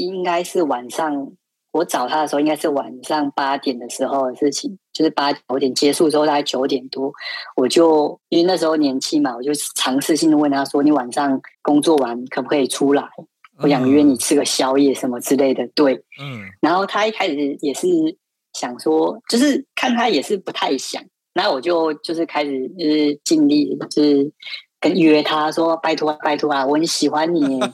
[0.00, 1.32] 应该是晚上，
[1.72, 7.12] 我找他的时候应该是晚上八点的时候的事情，就是八九点结束之后，大概九点多，
[7.54, 13.06] 我就因为那时候年轻嘛，我就尝试性的问他说：“你晚上工作完可不可以出来？
[13.58, 16.44] 我想约你吃个宵夜什么之类的。”对，嗯。
[16.60, 17.88] 然后他一开始也是
[18.52, 21.02] 想说，就是看他也是不太想，
[21.34, 24.32] 然后我就就是开始就是尽力就是
[24.80, 27.60] 跟约他说：“拜托拜托啊，我很喜欢你。”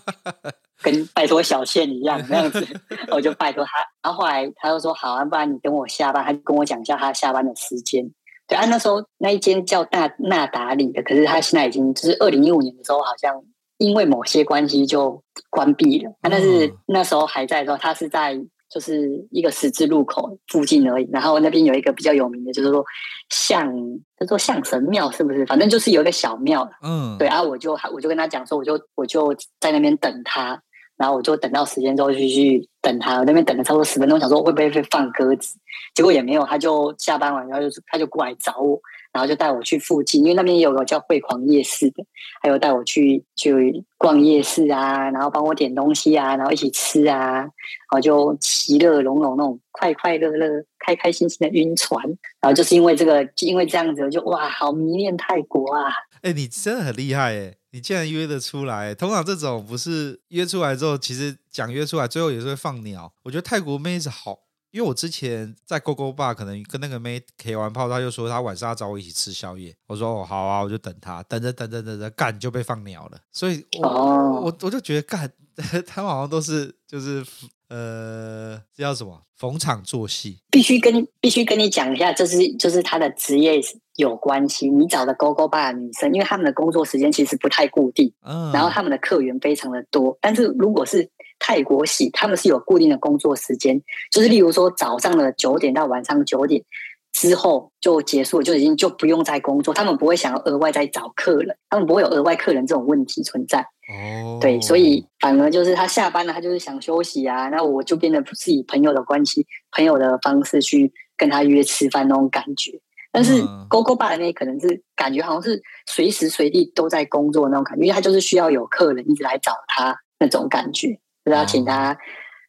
[0.83, 2.67] 跟拜托小倩一样 那样子，
[3.11, 3.71] 我就拜托他。
[4.03, 8.11] 然后后来他就说：“好啊，不然你等我下班。”他就跟我讲一下他下班的时间。
[8.49, 13.35] 对啊，那时候那一间叫纳纳达里的，可是他现在已经就是二零一五年的时候，好像
[13.79, 16.11] 因为某些关系就关闭了。
[16.21, 21.09] 啊，但是那时候还在的时候，他是在就是一个十字路口附近而已。
[21.13, 22.85] 然后那边有一个比较有名的，就是说
[23.31, 23.73] 像，
[24.19, 25.47] 叫做象神庙，是不是？
[25.47, 26.69] 反正就是有一个小庙。
[26.83, 30.61] 嗯，对啊，我就我就跟他讲说，我就我就在那边等他。
[31.03, 35.59] 然后我就等到时间之后就去等他，我那边等了差不多十分钟，想说会不会被放鸽子，
[35.97, 38.81] 结果也没有，他就下班完然后就他就过来找我，
[39.13, 42.05] 然后就带我去附近，因为那边有个叫汇狂夜市的，
[42.41, 47.51] 还有带我去去逛夜市啊，然后帮我点东西啊，然后一起吃啊，然
[47.89, 52.01] 后就其乐融融那种快快乐乐、开开心心的晕船，
[52.41, 55.91] 然后就是因为这个，因为这样子我就哇，好迷恋泰国啊！
[56.23, 57.55] 哎、你真的很厉害哎！
[57.73, 63.13] 你竟然约得出来，通常这种不是约出来之后，其实讲约出来，最后也是会放鸟。
[63.23, 64.39] 我觉得泰国妹子好，
[64.71, 69.75] 因为我之前在 GoGo Bar 可能跟那个妹 K 完炮，她就说她晚上要找我一起吃宵夜。
[69.87, 73.19] 我说哦好啊，我就等她，等着等着等着干就被放鸟了。
[73.33, 75.33] 所以我，我我我就觉得干，
[75.87, 77.25] 他们好像都是就是
[77.73, 80.41] 呃，这叫什么逢场作戏。
[80.51, 83.61] 必须跟你必须跟你讲一下，这是就是他的职业。
[83.97, 90.17] 有关系，你找的 GoGo Bar 的女生，因为他们的工作时间其实不太固定，嗯，然后他们的客源非常的多。
[90.19, 96.65] 但是如果是泰国系，他们是有固定的工作时间，就是例如说早上的九点到晚上九点
[97.13, 99.73] 之后就结束，就已经就不用再工作。
[99.73, 103.61] 他们不会想要额外再找客人，他们不会有额外客人这种问题存在。
[103.61, 112.81] 哦，对，所以反而就是他下班了，他就是想休息啊，那我就变得不是以朋友的关系、朋友的方式去跟他约吃饭那种感觉。
[113.11, 120.89] 但是 GoGo Bar 那可能是感觉好像是随时随地都在工作那种感觉，因为他就是需要有客人一直来找他那种感觉，
[121.23, 121.99] 就是要请他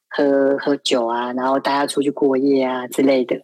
[0.09, 3.43] 喝喝酒啊，然后大家出去过夜啊之类的。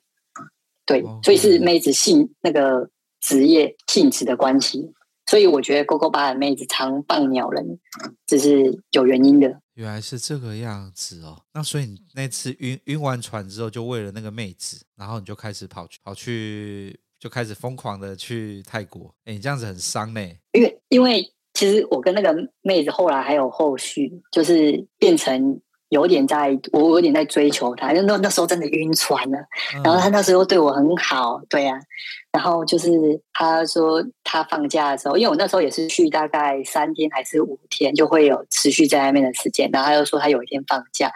[0.89, 2.89] 对，所以是妹子性那个
[3.21, 4.91] 职业性质的关系，
[5.27, 7.79] 所以我觉得 GoGo Bar 的妹子常放鸟人，
[8.25, 9.61] 这是有原因的。
[9.75, 16.99] 原来是这个样子哦，那所以你那次晕晕完船之后，就为了那个妹子，然后你就开始跑去跑去。
[17.19, 20.21] 就开始疯狂的去泰国，哎，你这样子很伤呢。
[20.53, 21.21] 因为因为
[21.53, 25.59] 其实我跟那个妹子后来还有后续，就是变成
[25.89, 29.37] 有点在，我有点在追求她，那那时候真的晕船了。
[29.83, 31.81] 然后他那时候对我很好，对呀、啊。
[32.31, 32.89] 然后就是
[33.33, 39.69] 他说他放假的时候，因为我那时候也是去大概三天还是五天，就会有持续在外面的时间。
[39.73, 41.11] 然后他又说他有一天放假，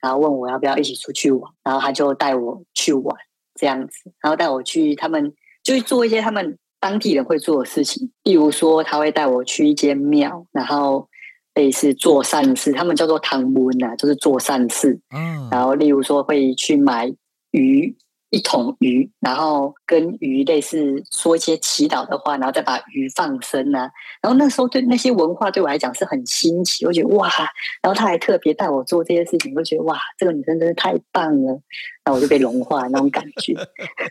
[0.00, 3.16] 然后问我要不要一起出去玩，然后他就带我去玩
[3.54, 5.32] 这样子，然后带我去他们。
[5.64, 11.08] 就是做一些他们当地人会做的事情，例如说他会带我去一间庙，然后
[11.56, 15.00] 类似做善事，他们叫做汤温啊，就是做善事。
[15.12, 17.12] 嗯，然后例如说会去买
[17.50, 17.96] 鱼。
[18.30, 23.88] 一桶鱼，然后跟鱼类似说一些祈祷的话，然后再把鱼放生啊。
[24.20, 27.30] 然后那时候对那些文化对我来讲是很新奇，我觉得哇。
[27.80, 31.52] 然后他还特别带我做这些事情，我觉得哇，这个女生真是太棒了。
[32.04, 33.54] 然后我就被融化那种感觉，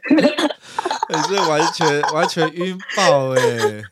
[1.11, 3.83] 你是完全完全晕爆哎、欸。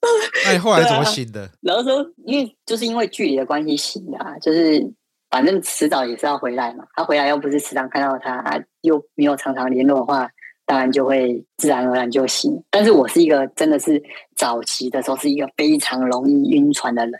[0.46, 1.42] 那你后来怎么醒的？
[1.42, 4.92] 啊、然后说，因为就是因为距离的关系醒的啊，就是。
[5.32, 10.28] 反正迟早也是要回来嘛，他回来又不是时常看到他，啊，又没有常常联络的话，
[10.66, 12.64] 当然就会自然而然就醒。
[12.68, 14.02] 但是我是一个真的是
[14.34, 17.12] 早期的时候是一个非常容易晕船的人，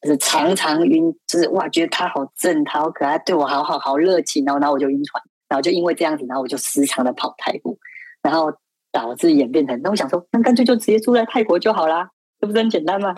[0.00, 7.78] 就是常常晕，就是哇，觉得他好正，他好可爱，对我好好好热情，然后然后我就晕船，然后就因为这样子，然后我就时常的跑台步，
[8.20, 8.52] 然后
[8.92, 12.10] 导致演变成，那我想说，那干脆就直接住在泰国就好啦。
[12.38, 13.14] 这不是很简单吗？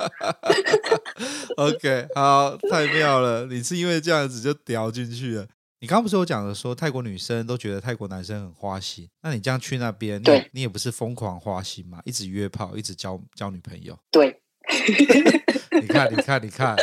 [1.57, 3.47] OK，好，太妙了！
[3.47, 5.47] 你是因为这样子就掉进去了。
[5.81, 12.01] 你刚刚不是有讲的说泰国女生都觉得泰国男生很花心，那你这样去那边，你你也不是疯狂花心嘛？
[12.05, 13.99] 一直约炮，一直交交女朋友。
[14.11, 14.44] 对。
[15.81, 16.77] 你看，你看，你看，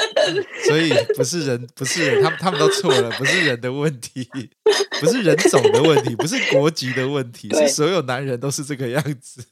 [0.68, 4.30] 所以不是人，不是人，他们他们都错了，不是人的问题，
[5.00, 9.44] 不是人种的问题，不是国籍的问题，是所有男人都是这个样子。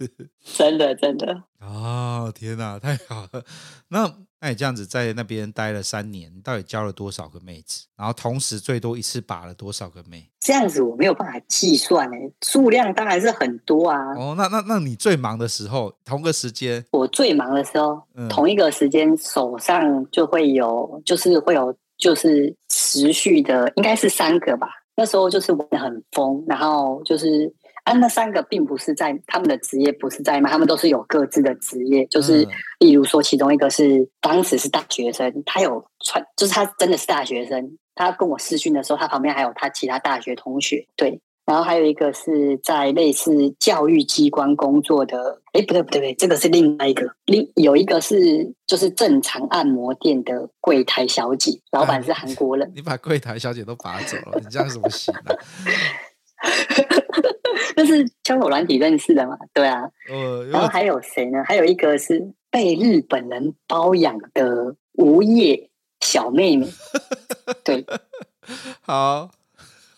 [0.43, 1.43] 真的，真的。
[1.59, 3.43] 哦，天哪，太好了！
[3.89, 4.15] 那。
[4.41, 7.85] 那你这样子在那边待了三年，你到底交了多少个妹子？
[7.97, 10.29] 然后同时最多一次把了多少个妹？
[10.39, 13.97] 这样子我没有办法计算诶，数量当然是很多啊。
[14.15, 16.85] 哦，那那那你最忙的时候，同个时间？
[16.91, 24.69] 我最忙的时候，嗯、同一个时间手上就会有，就是会有，就是持续的，应该是三个吧。
[24.95, 27.53] 那时候就是玩的很疯，然后就是。
[27.85, 32.05] 那三个并不是在他们的职业，不是在卖，他们都是有各自的职业。
[32.07, 32.47] 就是
[32.79, 37.77] 例如说，其中一个是当时是大学生，他有穿，就是他真的是大学生。
[37.95, 40.87] 他跟我视讯的时候，他旁边还有他其他大学同学。
[40.95, 52.65] 对，然后还有一个是在类似教育机关工作的，哎，不对不对不对，这个是另外一个，另有一个是就是正常按摩店的柜台小姐，老板是韩国人。
[52.67, 55.35] 啊、你把柜台小姐都拔走了，你这样怎么行呢、啊？
[57.75, 59.89] 就是交友软体认识的嘛，对啊。
[60.09, 61.43] 呃、然后还有谁呢？
[61.45, 65.69] 还有一个是被日本人包养的无业
[66.01, 66.67] 小妹妹。
[67.63, 67.85] 对，
[68.81, 69.29] 好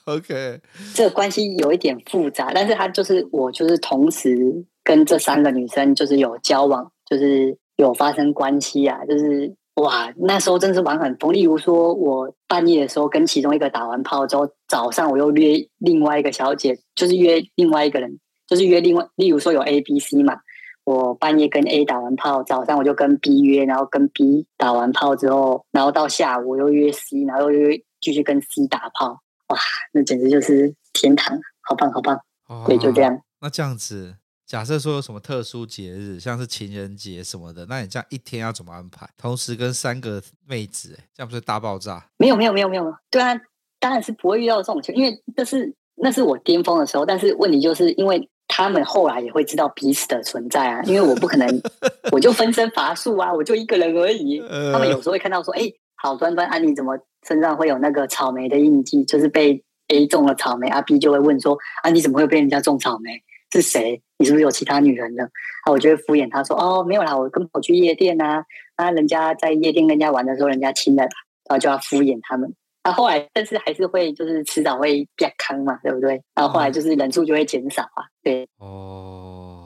[0.05, 0.61] ，OK。
[0.93, 9.55] 这个关系有一点复杂，但是他就是我，就是同时跟这三个女生就是有交往，就是有发生关系啊，就是。
[9.81, 11.31] 哇，那时候真是玩很疯。
[11.33, 20.37] 例如说，我半夜的时候跟其中一个打完炮之后，早上我又约另外一个小姐，就是约另外一个人，就是约另外，例如说有 A、B、C 嘛。
[20.83, 29.21] 我半夜跟 A 打完炮，早上我就跟 B 约，然后跟 B 打完炮之后，然后到下午我又约 C，然后又约继续跟 C 打炮。
[29.49, 29.57] 哇，
[29.93, 32.19] 那简直就是天堂，好棒好棒。
[32.47, 33.21] 哦，对，就这样。
[33.41, 34.15] 那这样子。
[34.51, 39.07] 假设说有什么特殊节日，像是情人节什么的，那你这样一天要怎么安排？
[39.17, 42.05] 同时跟三个妹子，哎，这样不是大爆炸？
[42.17, 43.33] 没有没有没有没有，对啊，
[43.79, 47.05] 当然是不会遇到这种情况，因为那是那是我巅峰的时候。
[47.05, 51.61] 但是问题就是因为他们后来也会知道彼此的存在啊，因为我不可能
[52.11, 54.41] 我就分身乏术啊，我就一个人而已。
[54.73, 55.61] 他们有时候会看到说，哎，
[55.95, 59.05] 好端端啊，你怎么身上会有那个草莓的印记？
[59.05, 63.23] 就是被 A 种了草莓，啊 B 就会问说，啊你怎么会被人家种草莓？
[63.51, 64.01] 是谁？
[64.17, 65.25] 你是不是有其他女人了？
[65.65, 68.45] 啊，我就会敷衍他说：“哦，没有啦，我跟我去夜店啊，
[68.75, 71.09] 啊，人家在夜店跟人家玩的时候，人家亲了，然
[71.49, 72.53] 后就要敷衍他们。
[72.83, 76.23] 啊，后来但是还是会，就是迟早会变康嘛，对不对？
[76.33, 78.47] 然后后来就是人数就会减少啊，对。
[78.57, 79.60] 哦，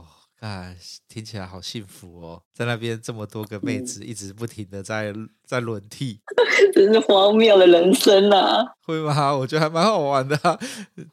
[0.45, 0.77] 哎，
[1.07, 5.11] 听起来好幸福哦，在那边这么多个妹子一直不停的在。
[5.11, 6.19] 嗯 ”在轮替，
[6.73, 8.65] 真是荒谬的人生啊！
[8.81, 9.31] 会吗？
[9.37, 10.57] 我觉得还蛮好玩的啊，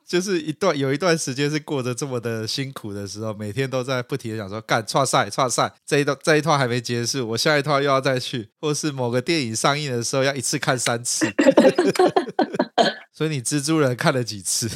[0.09, 11.26] 就是一段有一段时间是过得这么的辛苦的时候，每天都在不停的想说干串赛串赛，这一段这一套还没结束，我下一套又要再去，或是某个电影上映的时候要一次看三次，
[13.12, 14.70] 所以你蜘蛛人看了几次？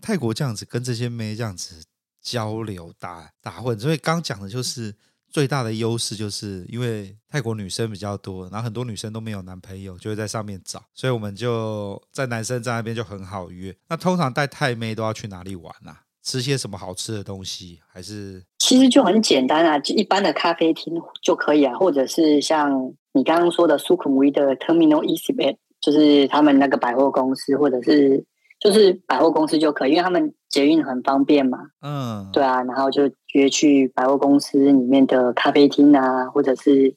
[0.00, 1.82] 泰国这样子跟这些妹这样子
[2.26, 4.92] 交流打打混，所以刚讲的就是。
[5.28, 13.76] 最大的优势就是因为泰国女生比较多，然后很多女生都没有男朋友，就会在上面找，所以我们就在男生在那边就很好约。
[13.88, 16.04] 那通常带泰妹都要去哪里玩啊？
[16.22, 17.80] 吃些什么好吃的东西？
[17.86, 28.24] 还是其实就很简单啊，就一般的咖啡厅就可以啊，或者是像你刚刚说的苏肯威的 Terminal Exhibit，就是他们那个百货公司，或者是。
[28.58, 31.58] 就是百货公司就可以，因为他们捷运很方便嘛。
[31.80, 36.94] 嗯，对啊，然后就约去百货公司里面的咖啡厅啊，或者是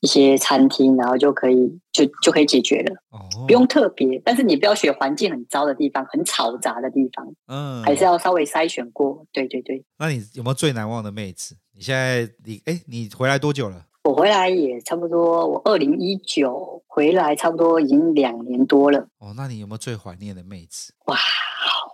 [0.00, 2.94] 一些餐厅，然后就可以就就可以解决了。
[3.10, 7.26] 哦，不用特别，但是你不要选环境很糟的地方，很吵杂的地方。
[7.48, 9.24] 嗯，还是要稍微筛选过。
[9.32, 9.82] 对对对。
[9.98, 11.56] 那你有没有最难忘的妹子？
[11.74, 13.85] 你现在你哎，你回来多久了？
[14.06, 19.00] 我回来也差不多，我二零一九回来差不多已经两年多了。
[19.18, 20.92] 哦，那你有没有最怀念的妹子？
[21.06, 21.16] 哇，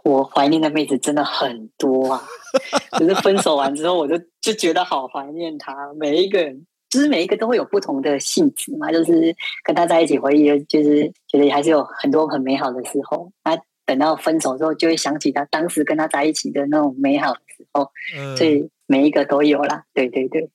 [0.04, 2.22] 我怀念的妹子真的很多啊！
[2.92, 5.74] 可是分手完之后，我就就觉得好怀念她。
[5.94, 8.92] 每一个人，就是每一个都会有不同的性质嘛。
[8.92, 9.34] 就是
[9.64, 13.32] 跟她在一起回忆，就是觉得还是有很多很美好的时候。
[13.42, 17.90] 那等到分手之后，就会想起她当时跟她在一起的那种美好的时候。
[18.18, 19.84] 嗯，所以每一个都有啦。
[19.94, 20.50] 对对对，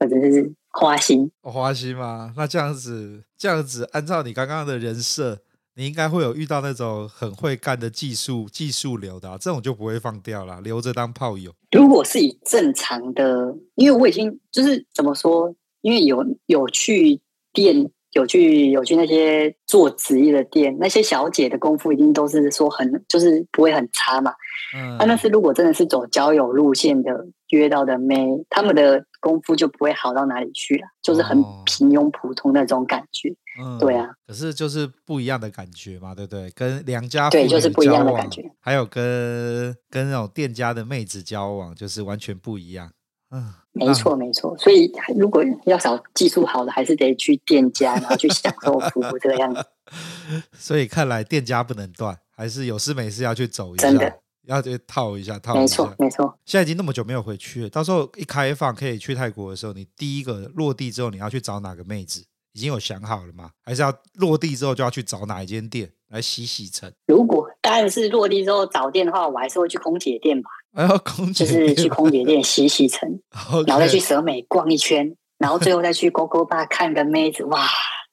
[0.00, 0.52] 或者是。
[0.78, 2.34] 花心，哦，花心吗？
[2.36, 5.38] 那这样子，这样子，按照你刚刚的人设，
[5.74, 11.54] 你应该会有遇到那种很会干的技术技术流的，啊，这种就不会放掉了，留着当炮友。
[11.70, 17.20] 如果是以正常的，因为我已经就是怎么说，因为有有去
[17.52, 24.32] 店，有去有去那些做职业的店，那些小姐的功夫一定都是说很就是不会很差嘛。
[24.74, 29.04] 嗯，啊，但是如果真的是走交友路线的约到的妹，他们的。
[29.18, 33.34] 功夫就不会好到哪里去了，就是很平庸普通那种感觉。
[33.60, 36.48] 嗯、对啊，可是就是不一样的感觉嘛，对不对？
[36.50, 38.48] 跟良家对，就是不一样的感觉。
[38.60, 42.92] 还有跟跟那种店家的妹子交往，就是完全不一样。
[43.30, 44.56] 嗯，没错没错。
[44.58, 49.64] 所以如果要找技术好的，还是得去店家， 然后去享受服务这个样子。
[50.56, 53.88] 所以看来店家不能断，还是有事没事要去走一下。
[53.88, 54.20] 真的。
[54.46, 55.60] 要去套一下，套一下。
[55.60, 56.38] 没错，没错。
[56.44, 62.24] 现在已经那么久没有回去了，到时候一开放可以去泰国的时候，你第一个落地之后，你要去找哪个妹子？
[62.52, 63.50] 已经有想好了吗？
[63.64, 66.90] 还是要落地之后就要去找哪一间店来洗洗尘？
[67.08, 70.48] 如果当然是落地之后找店的话，我还是会去空姐店吧。
[70.76, 73.18] 哎呦，空姐就是去空姐店洗洗尘
[73.66, 77.66] 然后再去蛇美逛一圈，然后最后再去勾勾吧看个妹子，哇，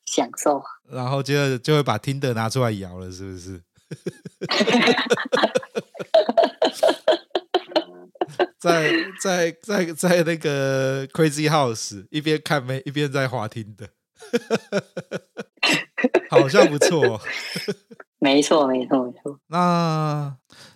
[0.05, 0.61] 享受。
[0.89, 3.61] 然后接着就会把 Tinder 拿出来摇了，是不是？
[8.57, 13.89] 在在在在那个 Crazy House 一边看妹一边在滑听的，
[16.31, 17.19] 好像不错。
[18.19, 19.37] 没错，没错，没错。
[19.47, 20.33] 那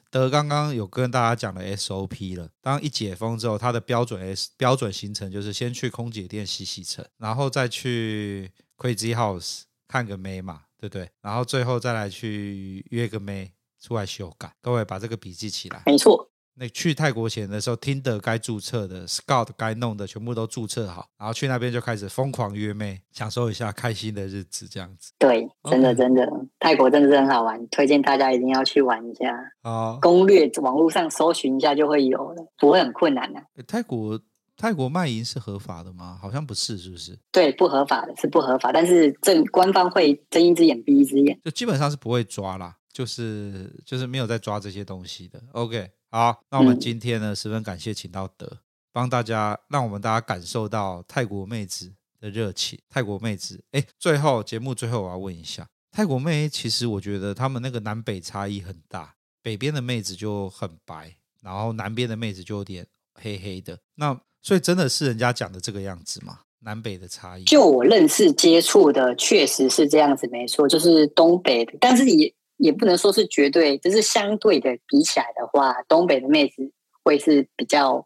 [0.09, 11.09] 德刚刚有跟大家讲了 SOP 了，当一解封之后，它的标准 S 标准行程就是先去空姐店洗洗尘，然后再去 Crazy House 看个妹嘛，对不对？
[11.21, 14.53] 然后最后再来去约个妹出来修改。
[14.61, 15.83] 各位把这个笔记起来。
[15.85, 16.26] 没错。
[16.59, 25.13] 那去泰国前的时候，Tinder 该注册的，Scout 该弄的，全部都注册好，然后去那边就开始疯狂约妹，享受一下开心的日子，这样子。
[25.19, 26.27] 对，真的真的.
[26.57, 29.37] 泰国真的是很好玩，推荐大家一定要去玩一下。
[29.61, 33.45] 啊，攻略网络上搜寻一下就会有了，不会很困难的、啊。
[33.67, 34.19] 泰国
[34.57, 36.17] 泰国卖淫是合法的吗？
[36.19, 37.19] 好像不是，是不是？
[37.31, 45.39] 对，不合法的，是不合法，但是政官方会睁一只眼闭一只眼，就基本上是不会抓啦，就是就是没有在抓这些东西的。
[45.51, 45.91] OK。
[46.09, 48.59] 好，那我们今天呢，十分感谢请到德，
[48.93, 52.79] 帮大家，让我们大家感受到泰国妹子的热情。
[52.89, 63.77] 泰国妹子，哎，最后节目最后我要问一下，泰国妹其实我觉得他们那个南北差异很大，北边的妹子就很白，然后南边的妹子就有点黑黑的。
[63.95, 66.39] 那所以真的是人家讲的这个样子吗？
[66.59, 67.43] 南北的差异？
[67.43, 72.33] 就我认识接触的，确实是这样子，没错，就是东北的，但是也。
[72.57, 76.71] 也不能说是绝对，就是相对的比起来的话，东北的妹子
[77.03, 78.05] 会是比较，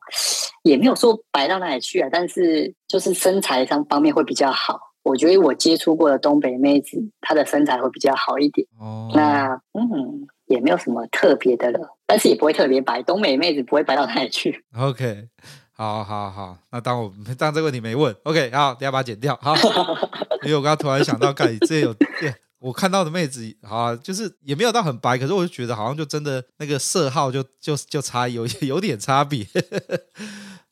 [0.64, 4.80] 也没有说白到哪里去啊，但是就是身材上方面会比较好。
[5.04, 8.68] 我觉得我接触过的东北妹子，她的身材会比较好一点。
[8.80, 13.02] 哦，那嗯，也没有什么特别的了，但是也不会特别白。
[13.02, 14.64] 东北妹子不会白到哪里去。
[14.78, 15.28] OK，
[15.72, 18.16] 好好好，那当我当这个问题没问。
[18.26, 19.36] OK，好，等下把它剪掉。
[19.41, 19.56] 好，
[20.45, 22.32] 因为我刚刚突然想到，盖这有对。
[22.62, 29.45] 我看到的妹子，好啊，就是也没有到很白，可是我就觉得好像就真的那个色号就就就差有 有点差别。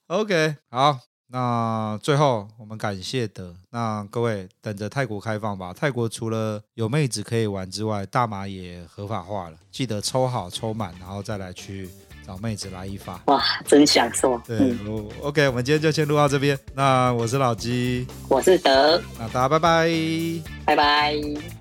[0.08, 5.74] OK，好，那最后我们感谢德，那各位等着泰国开放吧。
[5.74, 11.90] 泰国除了有妹子可以玩之外，大麻也合法化了，记得抽好抽满，然后再来去。
[12.30, 14.38] 找妹子来一发，哇，真享受。
[14.46, 16.56] 对、嗯、OK，我们今天就先录到这边。
[16.76, 19.90] 那我是老鸡，我是德，那大家拜拜，
[20.64, 21.59] 拜拜。